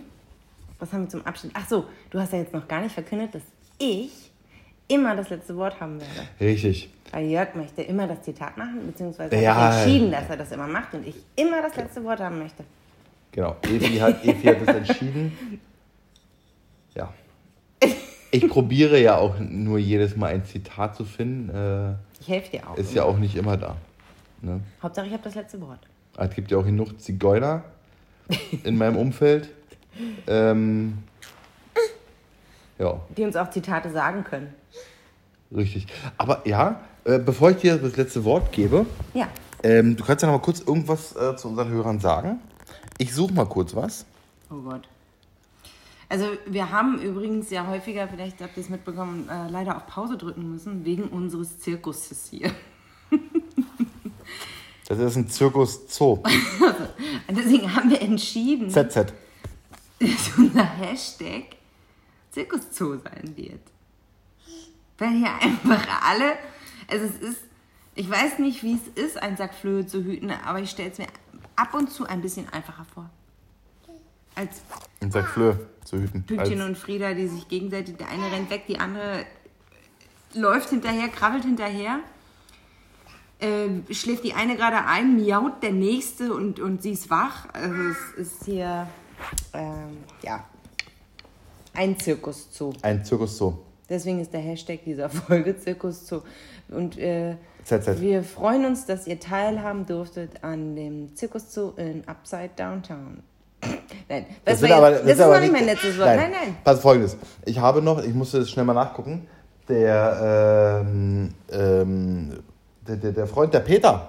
[0.79, 1.51] Was haben wir zum Abschluss?
[1.57, 3.43] Ach so, du hast ja jetzt noch gar nicht verkündet, dass
[3.81, 4.31] ich
[4.87, 6.29] immer das letzte Wort haben werde.
[6.41, 6.89] Richtig.
[7.13, 9.55] Weil Jörg möchte immer das Zitat machen, beziehungsweise Ja.
[9.55, 12.65] hat entschieden, dass er das immer macht und ich immer das letzte Wort haben möchte.
[13.33, 13.57] Genau.
[13.63, 15.61] Evi hat, Evi hat es entschieden.
[16.95, 17.13] Ja.
[18.33, 21.49] Ich probiere ja auch nur jedes Mal ein Zitat zu finden.
[21.51, 22.77] Äh, Ich helfe dir auch.
[22.77, 23.77] ist ja auch nicht immer da.
[24.43, 24.61] Ne?
[24.83, 25.81] Hauptsache, ich habe das letzte Wort.
[26.17, 27.65] Es gibt ja auch genug Zigeuner
[28.63, 29.49] in meinem Umfeld.
[30.29, 30.99] Ähm,
[32.79, 34.55] ja, Die uns auch Zitate sagen können.
[35.55, 35.87] richtig.
[36.17, 36.81] Aber ja,
[37.11, 39.29] äh, bevor ich dir das letzte Wort gebe, Ja.
[39.63, 42.41] ähm, du kannst ja noch mal kurz irgendwas äh, zu unseren Hörern sagen.
[42.99, 44.05] Ich suche mal kurz was.
[44.51, 44.89] Oh Gott.
[46.09, 50.17] Also wir haben übrigens ja häufiger, vielleicht habt ihr es mitbekommen, äh, leider auf Pause
[50.19, 52.51] drücken müssen, wegen unseres Zirkuses hier.
[54.89, 56.15] Das ist ein Zirkus Zoo.
[56.15, 56.27] Und
[57.39, 59.13] deswegen haben wir entschieden, ZZ.
[60.01, 61.45] dass unser Hashtag
[62.33, 63.61] Zirkuszoo sein wird.
[64.99, 66.33] Weil hier einfach alle,
[66.91, 67.41] also es ist,
[67.95, 70.99] ich weiß nicht, wie es ist, einen Sack Flöhe zu hüten, aber ich stelle es
[70.99, 71.07] mir
[71.57, 73.11] ab und zu ein bisschen einfacher vor.
[74.35, 74.63] Als
[75.01, 76.23] Und sagt Flö zu hüten.
[76.23, 79.25] Pünktchen Als- und Frieda, die sich gegenseitig, der eine rennt weg, die andere
[80.35, 82.01] läuft hinterher, krabbelt hinterher.
[83.41, 87.49] Äh, schläft die eine gerade ein, miaut der nächste und, und sie ist wach.
[87.53, 88.87] Also es ist hier,
[89.53, 90.45] ähm, ja,
[91.73, 92.73] ein Zirkuszoo.
[92.83, 93.55] Ein Zirkus Zoo.
[93.91, 96.23] Deswegen ist der Hashtag dieser Folge Zirkuszoo.
[96.69, 97.35] Und äh,
[97.65, 98.01] ZZ.
[98.01, 103.23] wir freuen uns, dass ihr teilhaben durftet an dem Zirkuszoo in Upside Downtown.
[104.09, 106.07] Nein, das, sind war aber- jetzt, das sind ist noch nicht mein letztes Wort.
[106.17, 106.57] Nein, nein.
[106.65, 107.17] Pass folgendes.
[107.45, 109.27] Ich habe noch, ich musste das schnell mal nachgucken.
[109.69, 112.41] Der, ähm, ähm,
[112.87, 114.09] der, der, der Freund, der Peter,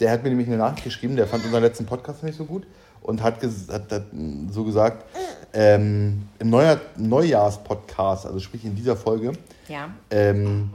[0.00, 2.66] der hat mir nämlich eine Nachricht geschrieben, der fand unseren letzten Podcast nicht so gut
[3.08, 4.04] und hat, hat, hat
[4.50, 5.02] so gesagt,
[5.54, 9.32] ähm, im Neujahr, Neujahrspodcast, also sprich in dieser Folge,
[9.66, 9.90] Ja.
[10.10, 10.68] ähm,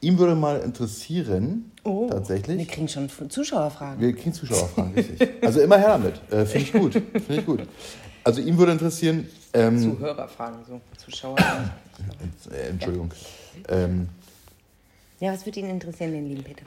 [0.00, 2.58] ihm würde mal interessieren, Oh, tatsächlich.
[2.58, 4.00] Wir kriegen schon Zuschauerfragen.
[4.00, 5.44] Wir kriegen Zuschauerfragen, richtig.
[5.44, 6.14] Also immer her damit.
[6.32, 6.92] Äh, Finde ich gut.
[6.94, 7.60] Finde ich gut.
[8.24, 10.80] Also ihm würde interessieren, ähm, Zuhörerfragen, so.
[10.96, 11.36] Zuschauer.
[12.50, 13.10] äh, Entschuldigung.
[13.68, 14.08] Ähm,
[15.20, 16.64] ja, was würde Ihnen interessieren, den lieben Peter?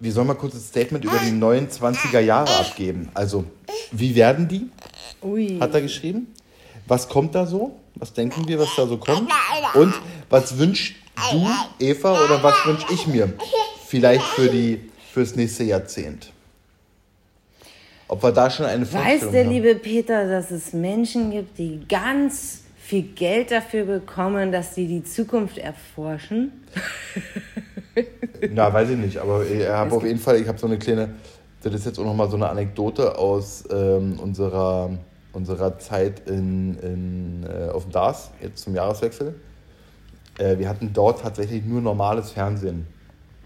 [0.00, 3.08] Wir sollen mal kurz ein Statement über die neuen 20er Jahre abgeben.
[3.14, 3.44] Also,
[3.92, 4.70] wie werden die?
[5.22, 5.58] Ui.
[5.60, 6.26] Hat er geschrieben.
[6.86, 7.76] Was kommt da so?
[7.94, 9.30] Was denken wir, was da so kommt?
[9.74, 9.94] Und
[10.28, 10.94] was wünschst
[11.30, 11.46] du,
[11.78, 13.32] Eva, oder was wünsche ich mir?
[13.86, 16.32] Vielleicht für die fürs nächste Jahrzehnt.
[18.08, 19.52] Ob wir da schon eine Vorstellung Weiß der haben?
[19.52, 25.04] liebe Peter, dass es Menschen gibt, die ganz viel Geld dafür bekommen, dass sie die
[25.04, 26.52] Zukunft erforschen?
[28.50, 31.14] Na, weiß ich nicht, aber ich habe auf jeden Fall, ich habe so eine kleine,
[31.62, 34.90] das ist jetzt auch nochmal so eine Anekdote aus ähm, unserer,
[35.32, 39.34] unserer Zeit in, in, äh, auf dem DARS, jetzt zum Jahreswechsel.
[40.38, 42.86] Äh, wir hatten dort tatsächlich nur normales Fernsehen.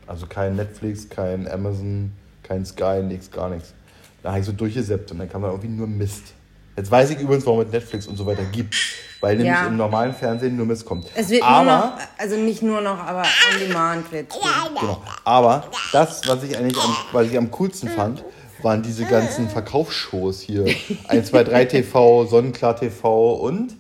[0.06, 3.74] Also kein Netflix, kein Amazon, kein Sky, nichts, gar nichts.
[4.22, 6.32] Da habe ich so durchgesäppt und dann kam da irgendwie nur Mist.
[6.78, 8.76] Jetzt weiß ich übrigens, warum es Netflix und so weiter gibt.
[9.20, 9.66] Weil nämlich Ja.
[9.66, 11.08] im normalen Fernsehen nur Mist kommt.
[11.16, 14.32] Es wird aber, nur noch, also nicht nur noch, aber on demand wird.
[14.80, 15.02] Genau.
[15.24, 18.22] Aber das, was ich eigentlich am, was ich am coolsten fand,
[18.62, 20.66] waren diese ganzen Verkaufsshows hier.
[21.08, 23.74] 1, 2, 3 TV, Sonnenklar TV und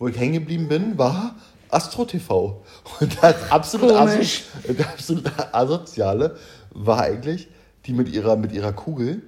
[0.00, 1.36] wo ich hängen geblieben bin, war
[1.68, 2.60] Astro TV.
[2.98, 4.42] Und das absolut, Komisch.
[4.92, 6.36] absolut asoziale
[6.70, 7.46] war eigentlich,
[7.86, 9.22] die mit ihrer, mit ihrer Kugel,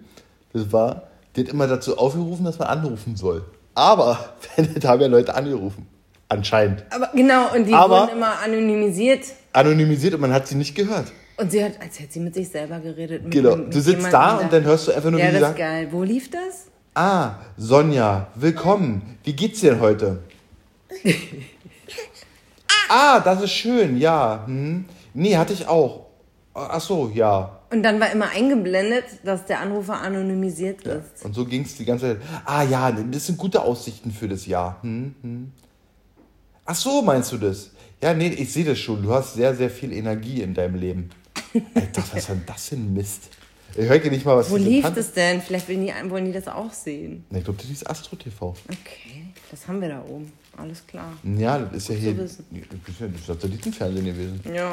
[0.53, 1.05] das war,
[1.37, 3.45] die hat immer dazu aufgerufen, dass man anrufen soll.
[3.75, 4.35] Aber
[4.81, 5.87] da haben ja Leute angerufen.
[6.29, 6.85] Anscheinend.
[6.91, 9.25] Aber genau, und die Aber- wurden immer anonymisiert.
[9.53, 11.13] Anonymisiert und man hat sie nicht gehört.
[11.37, 13.23] Und sie hat, als hätte sie mit sich selber geredet.
[13.25, 13.57] Mit, Genau.
[13.57, 15.57] mit Du sitzt da und dann hörst du einfach nur, Ja, wie sie das ist
[15.59, 15.89] geil.
[15.91, 16.67] Wo lief das?
[16.95, 19.19] ah, Sonja, willkommen.
[19.25, 20.19] Wie geht's dir denn heute?
[22.89, 24.43] ah, das ist schön, ja.
[24.47, 24.85] Hm.
[25.15, 26.07] Nee, hatte ich auch.
[26.55, 27.59] Ach so, ja.
[27.73, 31.25] Und dann war immer eingeblendet, dass der Anrufer anonymisiert ist.
[31.25, 32.29] Und so ging es die ganze Zeit.
[32.45, 34.83] Ah ja, das sind gute Aussichten für das Jahr.
[34.83, 35.53] Hm, hm.
[36.67, 37.71] Ach so, meinst du das?
[38.03, 39.03] Ja, nee, ich sehe das schon.
[39.03, 41.11] Du hast sehr, sehr viel Energie in deinem Leben.
[41.75, 43.31] Alter, was ist denn das für ein Mist?
[43.75, 45.41] Ich höre dir nicht mal, was Wo lief Tante- das denn?
[45.41, 47.25] Vielleicht wollen die, wollen die das auch sehen.
[47.31, 48.55] Ich glaube, das ist Astro TV.
[48.69, 50.31] Okay, das haben wir da oben.
[50.59, 51.15] Alles klar.
[51.39, 52.15] Ja, das ist ja hier.
[52.15, 52.43] Das ist
[53.01, 54.41] ja Satellitenfernsehen gewesen.
[54.55, 54.73] Ja.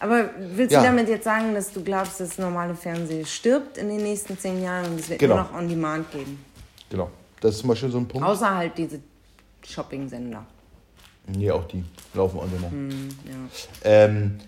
[0.00, 0.80] Aber willst Ja.
[0.80, 4.38] du damit jetzt sagen, dass du glaubst, dass das normale Fernsehen stirbt in den nächsten
[4.38, 5.36] zehn Jahren und es wird Genau.
[5.36, 6.42] nur noch on demand geben?
[6.88, 7.10] Genau.
[7.40, 8.26] Das ist zum Beispiel so ein Punkt.
[8.26, 8.98] Außer halt diese
[9.66, 10.44] Shopping-Sender.
[11.26, 11.84] Nee, auch die
[12.14, 12.72] laufen on demand.
[12.72, 13.32] Hm, ja.
[13.84, 14.40] Ähm,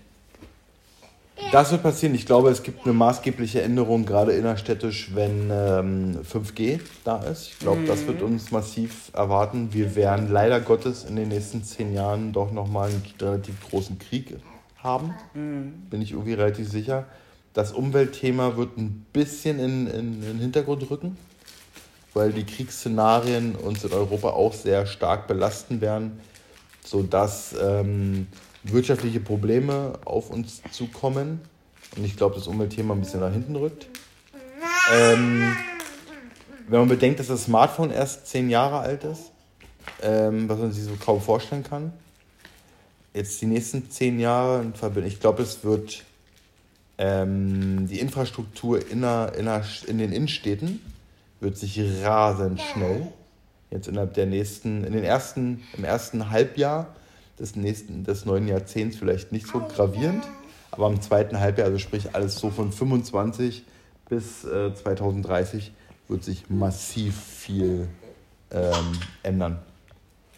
[1.51, 2.15] das wird passieren.
[2.15, 7.47] Ich glaube, es gibt eine maßgebliche Änderung, gerade innerstädtisch, wenn ähm, 5G da ist.
[7.49, 9.69] Ich glaube, das wird uns massiv erwarten.
[9.71, 14.35] Wir werden leider Gottes in den nächsten zehn Jahren doch nochmal einen relativ großen Krieg
[14.83, 15.13] haben.
[15.89, 17.05] Bin ich irgendwie relativ sicher.
[17.53, 21.17] Das Umweltthema wird ein bisschen in, in, in den Hintergrund rücken,
[22.13, 26.19] weil die Kriegsszenarien uns in Europa auch sehr stark belasten werden,
[26.83, 28.27] sodass ähm,
[28.63, 31.41] wirtschaftliche Probleme auf uns zukommen.
[31.95, 33.87] Und ich glaube, das Umweltthema ein bisschen nach hinten rückt.
[34.91, 35.55] Ähm,
[36.67, 39.31] wenn man bedenkt, dass das Smartphone erst zehn Jahre alt ist,
[40.01, 41.93] ähm, was man sich so kaum vorstellen kann,
[43.13, 46.03] jetzt die nächsten zehn Jahre, in Verbindung- ich glaube, es wird
[46.97, 50.79] ähm, die Infrastruktur inner, inner, in den Innenstädten
[51.39, 53.07] wird sich rasend schnell.
[53.71, 56.95] Jetzt innerhalb der nächsten, in den ersten, im ersten Halbjahr
[57.39, 60.23] des nächsten, des neuen Jahrzehnts vielleicht nicht so gravierend,
[60.71, 63.63] aber im zweiten Halbjahr, also sprich alles so von 25
[64.07, 65.71] bis äh, 2030,
[66.07, 67.87] wird sich massiv viel
[68.51, 69.59] ähm, ändern.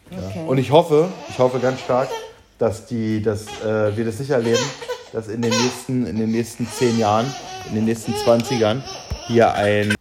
[0.10, 0.46] Okay.
[0.48, 2.10] Und ich hoffe, ich hoffe ganz stark,
[2.58, 4.64] dass, die, dass äh, wir das nicht erleben,
[5.12, 7.26] dass in den, nächsten, in den nächsten zehn Jahren,
[7.70, 8.82] in den nächsten 20ern
[9.28, 9.94] hier ein,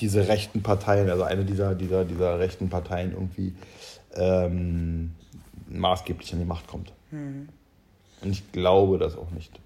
[0.00, 3.54] diese rechten Parteien, also eine dieser, dieser, dieser rechten Parteien irgendwie
[4.14, 5.14] ähm,
[5.68, 6.92] maßgeblich an die Macht kommt.
[7.10, 9.60] Und ich glaube das auch nicht.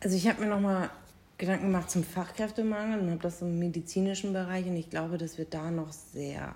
[0.00, 0.90] Also ich habe mir nochmal
[1.38, 5.44] Gedanken gemacht zum Fachkräftemangel und habe das im medizinischen Bereich und ich glaube, dass wir
[5.44, 6.54] da noch sehr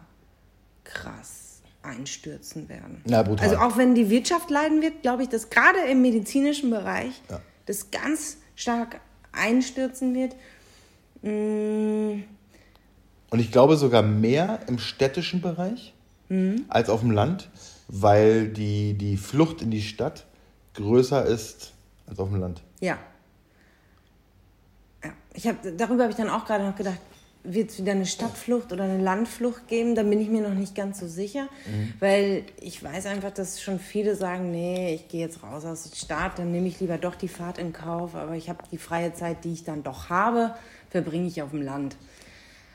[0.85, 1.50] krass
[1.83, 3.01] einstürzen werden.
[3.07, 3.49] Na, brutal.
[3.49, 7.41] Also auch wenn die Wirtschaft leiden wird, glaube ich, dass gerade im medizinischen Bereich Ja.
[7.67, 9.01] das ganz stark
[9.33, 10.35] einstürzen wird.
[11.23, 12.23] Mm,
[13.31, 15.95] Und ich glaube sogar mehr im städtischen Bereich
[16.69, 17.51] als auf dem Land,
[17.89, 20.27] weil die, die Flucht in die Stadt
[20.75, 21.73] größer ist
[22.07, 22.63] als auf dem Land.
[22.81, 22.99] Ja.
[25.03, 25.11] ja.
[25.35, 26.99] Ich hab, darüber habe ich dann auch gerade noch gedacht,
[27.43, 29.95] wird es wieder eine Stadtflucht oder eine Landflucht geben?
[29.95, 31.49] Da bin ich mir noch nicht ganz so sicher,
[31.99, 35.97] weil ich weiß einfach, dass schon viele sagen, nee, ich gehe jetzt raus aus der
[35.97, 39.15] Stadt, dann nehme ich lieber doch die Fahrt in Kauf, aber ich habe die freie
[39.15, 40.55] Zeit, die ich dann doch habe,
[40.91, 41.97] verbringe ich auf dem Land.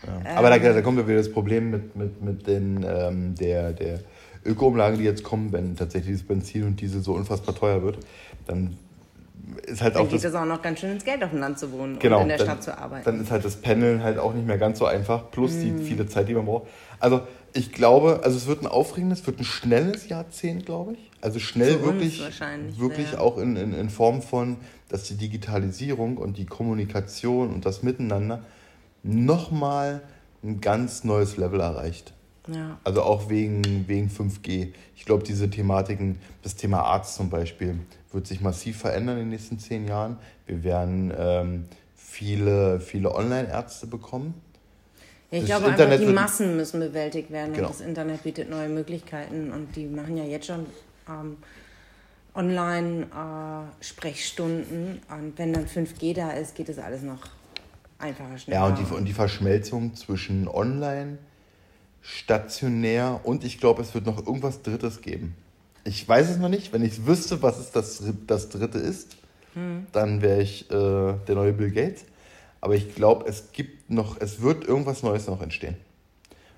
[0.06, 0.36] Ja.
[0.36, 4.00] Aber da, da kommt ja wieder das Problem mit, mit, mit den, ähm, der, der
[4.46, 8.00] Öko-Umlage, die jetzt kommen, wenn tatsächlich das Benzin und Diesel so unfassbar teuer wird,
[8.46, 8.78] dann
[9.68, 11.40] ist halt Dann auch geht das, es auch noch ganz schön ins Geld, auf dem
[11.40, 13.06] Land zu wohnen genau, und in der dann, Stadt zu arbeiten.
[13.06, 15.78] dann ist halt das Pendeln halt auch nicht mehr ganz so einfach, plus Mhm.
[15.78, 16.68] die viele Zeit, die man braucht.
[17.00, 17.22] Also
[17.54, 21.12] ich glaube, also es wird ein aufregendes, es wird ein schnelles Jahrzehnt, glaube ich.
[21.22, 22.22] Also schnell Für wirklich,
[22.78, 23.22] wirklich sehr.
[23.22, 24.58] auch in, in, in Form von,
[24.90, 28.44] dass die Digitalisierung und die Kommunikation und das Miteinander
[29.04, 30.02] nochmal
[30.44, 32.14] ein ganz neues Level erreicht.
[32.48, 32.78] ja.
[32.84, 34.74] Also auch wegen, wegen 5G.
[34.96, 37.80] Ich glaube, diese Thematiken, das Thema Arzt zum Beispiel,
[38.16, 40.18] wird sich massiv verändern in den nächsten zehn Jahren.
[40.48, 44.34] Wir werden ähm, viele, viele Online-Ärzte bekommen.
[45.32, 47.68] Ja, ich Das glaube Internet einfach, die Massen müssen bewältigt werden Genau.
[47.68, 50.66] und das Internet bietet neue Möglichkeiten und die machen ja jetzt schon
[51.10, 51.36] ähm,
[52.34, 57.20] Online-Sprechstunden und wenn dann 5G da ist, geht das alles noch
[58.00, 58.60] einfacher, schneller.
[58.60, 61.18] Ja, und die, und die Verschmelzung zwischen online,
[62.02, 65.36] stationär und ich glaube, es wird noch irgendwas Drittes geben.
[65.86, 66.74] Ich weiß es noch nicht.
[66.74, 69.16] Wenn ich wüsste, was es das, das Dritte ist,
[69.92, 72.04] dann wäre ich äh, der neue Bill Gates.
[72.60, 75.78] Aber ich glaube, es gibt noch, es wird irgendwas Neues noch entstehen.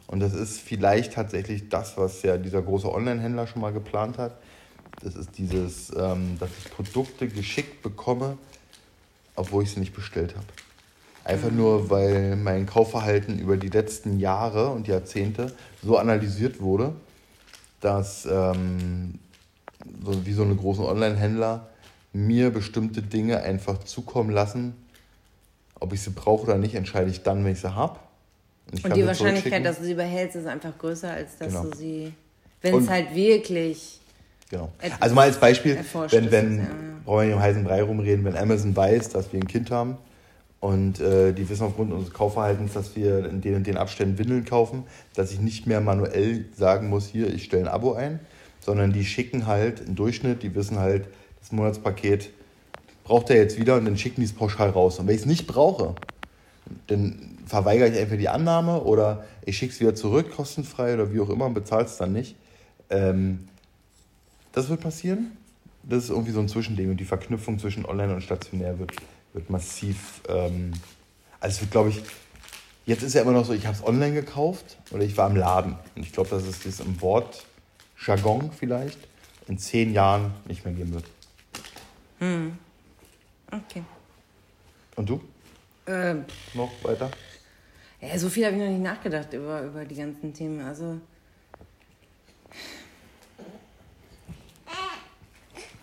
[0.07, 4.37] Und das ist vielleicht tatsächlich das, was ja dieser große Online-Händler schon mal geplant hat.
[5.03, 8.37] Das ist dieses, ähm, dass ich Produkte geschickt bekomme,
[9.35, 10.47] obwohl ich sie nicht bestellt habe.
[11.25, 15.51] Einfach nur, weil mein Kaufverhalten über die letzten Jahre und Jahrzehnte
[15.83, 16.95] so analysiert wurde,
[17.87, 19.13] dass ähm,
[20.03, 21.67] so wie so eine großen Online-Händler
[22.11, 24.75] mir bestimmte Dinge einfach zukommen lassen.
[25.79, 27.97] Ob ich sie brauche oder nicht, entscheide ich dann, wenn ich sie habe.
[28.71, 31.63] Und, und die Wahrscheinlichkeit, dass du sie behältst, ist einfach größer, als dass genau.
[31.69, 32.13] du sie,
[32.61, 34.01] wenn es halt wirklich.
[34.49, 34.69] Genau.
[34.99, 35.77] Also mal als Beispiel,
[36.09, 36.65] wenn, wenn, ja.
[37.05, 39.97] brauchen wir nicht im heißen Brei rumreden, wenn Amazon weiß, dass wir ein Kind haben
[40.59, 44.45] und äh, die wissen aufgrund unseres Kaufverhaltens, dass wir in den und den Abständen Windeln
[44.45, 44.83] kaufen,
[45.13, 48.19] dass ich nicht mehr manuell sagen muss, hier, ich stelle ein Abo ein,
[48.59, 51.07] sondern die schicken halt im Durchschnitt, die wissen halt,
[51.39, 52.31] das Monatspaket
[53.03, 54.99] braucht er jetzt wieder und dann schicken die es pauschal raus.
[54.99, 55.95] Und wenn ich es nicht brauche,
[56.87, 61.21] dann verweigere ich einfach die Annahme oder ich schicke es wieder zurück, kostenfrei oder wie
[61.21, 62.35] auch immer und bezahle es dann nicht.
[62.89, 63.47] Ähm,
[64.51, 65.31] das wird passieren.
[65.83, 68.91] Das ist irgendwie so ein Zwischending und die Verknüpfung zwischen online und stationär wird,
[69.37, 70.21] wird massiv.
[70.27, 70.73] Ähm,
[71.39, 72.01] also es wird, glaube ich,
[72.85, 75.35] jetzt ist ja immer noch so, ich habe es online gekauft oder ich war im
[75.35, 75.77] Laden.
[75.95, 77.45] Und ich glaube, dass es das im Wort
[78.05, 78.97] Jargon vielleicht
[79.47, 81.05] in zehn Jahren nicht mehr geben wird.
[82.19, 82.57] Hm.
[83.51, 83.83] Okay.
[84.95, 85.21] Und du?
[85.85, 87.11] Ähm, noch weiter?
[88.01, 90.61] Ja, so viel habe ich noch nicht nachgedacht über, über die ganzen Themen.
[90.61, 90.99] Also.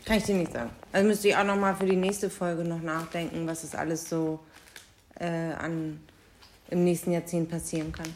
[0.05, 0.71] Kann ich dir nicht sagen.
[0.93, 4.09] Also müsste ich auch noch mal für die nächste Folge noch nachdenken, was es alles
[4.09, 4.41] so
[5.19, 6.01] äh, an,
[6.71, 8.07] im nächsten Jahrzehnt passieren kann.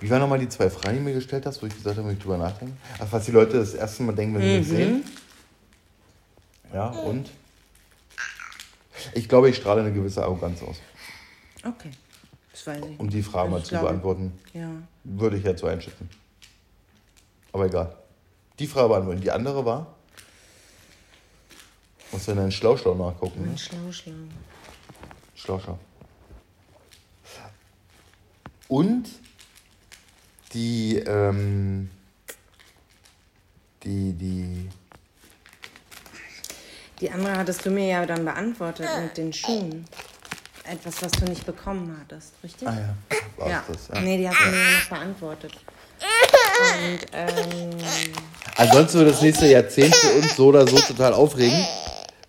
[0.00, 2.12] Wie waren nochmal die zwei Fragen, die du mir gestellt hast, wo ich gesagt habe,
[2.12, 2.76] ich drüber nachdenken?
[2.98, 4.58] Ach, was die Leute das erste Mal denken, wenn sie mhm.
[4.58, 5.04] mich sehen.
[6.72, 7.30] Ja, und?
[9.14, 10.76] Ich glaube, ich strahle eine gewisse Arroganz aus.
[11.64, 11.90] Okay,
[12.52, 13.00] das weiß ich.
[13.00, 14.70] Um die Frage mal zu glaube, beantworten, ja.
[15.04, 16.08] würde ich jetzt so einschätzen.
[17.52, 17.96] Aber egal.
[18.58, 19.20] Die Frage beantworten.
[19.20, 19.96] Die andere war?
[22.12, 23.40] Musst du in deinen Schlauschlau nachgucken.
[23.40, 23.58] Mein ne?
[23.58, 24.12] Schlauschlau.
[25.34, 25.78] Schlauschlau.
[28.68, 29.08] Und
[30.52, 31.90] die, ähm,
[33.82, 34.68] die, die.
[37.00, 39.86] Die andere hattest du mir ja dann beantwortet mit den Schuhen.
[40.64, 42.68] Etwas, was du nicht bekommen hattest, richtig?
[42.68, 42.94] Ah ja,
[43.36, 43.64] war ja.
[43.66, 43.88] das.
[43.88, 44.00] Ja.
[44.02, 45.52] Nee, die hast du mir ja noch beantwortet.
[46.60, 47.70] Und, ähm,
[48.56, 51.66] Ansonsten wird das nächste Jahrzehnt für uns so oder so total aufregend,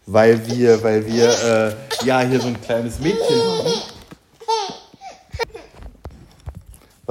[0.05, 3.91] weil wir, weil wir äh, ja hier so ein kleines Mädchen haben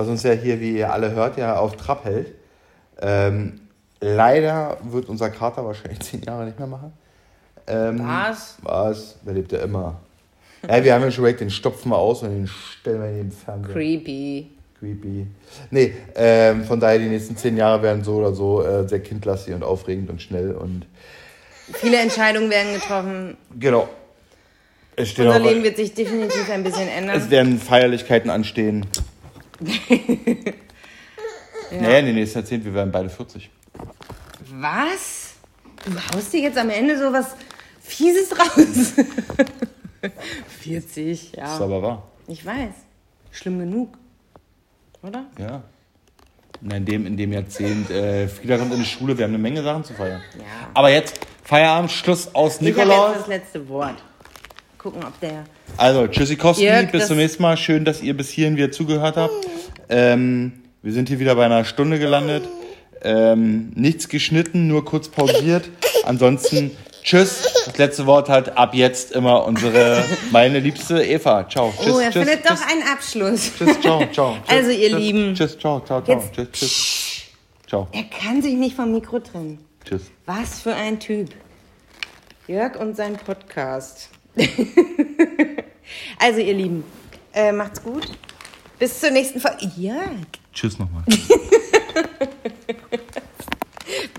[0.01, 2.35] was uns ja hier, wie ihr alle hört, ja auf Trab hält.
[3.03, 3.61] Ähm,
[4.01, 6.93] leider wird unser Kater wahrscheinlich zehn Jahre nicht mehr machen.
[7.67, 8.57] Ähm, was?
[8.63, 9.17] Was?
[9.25, 10.01] Der lebt ja immer.
[10.67, 13.17] ja, wir haben ja schon direkt den stopfen wir aus und den stellen wir in
[13.17, 13.75] den Fernseher.
[13.75, 14.51] Creepy.
[14.79, 15.27] Creepy.
[15.71, 19.55] Nee, ähm, von daher die nächsten zehn Jahre werden so oder so äh, sehr kindlastig
[19.55, 20.87] und aufregend und schnell und.
[21.75, 23.37] Viele Entscheidungen werden getroffen.
[23.59, 23.89] Genau.
[24.97, 27.17] Unser Leben wird sich definitiv ein bisschen ändern.
[27.17, 28.87] Es werden Feierlichkeiten anstehen.
[29.89, 29.97] ja.
[31.71, 33.51] Naja, in den nächsten Jahrzehnten, wir werden beide 40.
[34.53, 35.35] Was?
[35.85, 37.35] Du haust dir jetzt am Ende so was
[37.81, 38.93] Fieses raus.
[40.61, 41.43] 40, ja.
[41.45, 42.09] Das ist aber wahr.
[42.27, 42.75] Ich weiß.
[43.31, 43.97] Schlimm genug.
[45.03, 45.27] Oder?
[45.39, 45.63] Ja.
[46.63, 49.63] In, dem, in dem Jahrzehnt, äh, Frieda kommt in die Schule, wir haben eine Menge
[49.63, 50.21] Sachen zu feiern.
[50.37, 50.45] Ja.
[50.75, 53.15] Aber jetzt Feierabend, Schluss aus Nikolaus.
[53.17, 53.97] Das letzte Wort
[54.81, 55.45] gucken, ob der.
[55.77, 57.57] Also, Tschüssikowski, Jörg, bis zum nächsten Mal.
[57.57, 59.35] Schön, dass ihr bis hierhin wieder zugehört habt.
[59.89, 60.53] Ähm,
[60.83, 62.49] wir sind hier wieder bei einer Stunde gelandet.
[63.03, 65.69] Ähm, nichts geschnitten, nur kurz pausiert.
[66.05, 66.71] Ansonsten,
[67.03, 67.43] tschüss.
[67.67, 71.49] Das letzte Wort hat ab jetzt immer unsere, meine liebste Eva.
[71.49, 71.73] Ciao.
[71.77, 72.61] Tschüss, oh, er tschüss, findet tschüss.
[72.61, 73.51] doch einen Abschluss.
[73.57, 74.37] Tschüss, ciao, ciao.
[74.47, 75.35] Tschüss, also, ihr Lieben.
[75.35, 76.17] Tschüss, ciao, ciao, ciao.
[76.17, 77.23] Jetzt, tschüss, tschüss.
[77.69, 77.89] Ciao.
[77.93, 79.65] Er kann sich nicht vom Mikro trennen.
[79.85, 80.11] Tschüss.
[80.27, 81.31] Was für ein Typ.
[82.47, 84.11] Jörg und sein Podcast.
[86.19, 86.85] also, ihr Lieben,
[87.33, 88.09] äh, macht's gut.
[88.79, 89.71] Bis zur nächsten Folge.
[89.77, 90.27] Jörg.
[90.53, 91.05] Tschüss nochmal.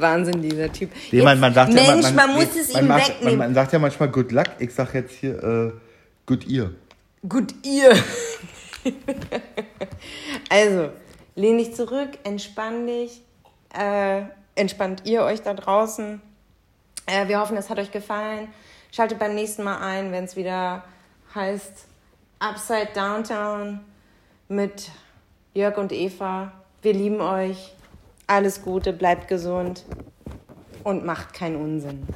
[0.01, 0.91] Wahnsinn, dieser Typ.
[1.11, 3.37] Nee, man, man sagt Mensch, ja, man, man, man muss es ihm macht, wegnehmen.
[3.37, 4.47] Man, man, sagt ja manchmal Good Luck.
[4.59, 5.71] Ich sag jetzt hier äh,
[6.25, 6.71] Good Ear.
[7.27, 7.95] Good Ear.
[10.49, 10.89] also,
[11.35, 13.21] lehn dich zurück, entspann dich.
[13.77, 14.23] Äh,
[14.55, 16.21] entspannt ihr euch da draußen.
[17.05, 18.47] Äh, wir hoffen, es hat euch gefallen.
[18.91, 20.83] Schaltet beim nächsten Mal ein, wenn es wieder
[21.33, 21.85] heißt
[22.39, 23.79] Upside Downtown
[24.47, 24.89] mit
[25.53, 26.51] Jörg und Eva.
[26.81, 27.73] Wir lieben euch.
[28.31, 29.83] Alles Gute, bleibt gesund
[30.85, 32.07] und macht keinen Unsinn.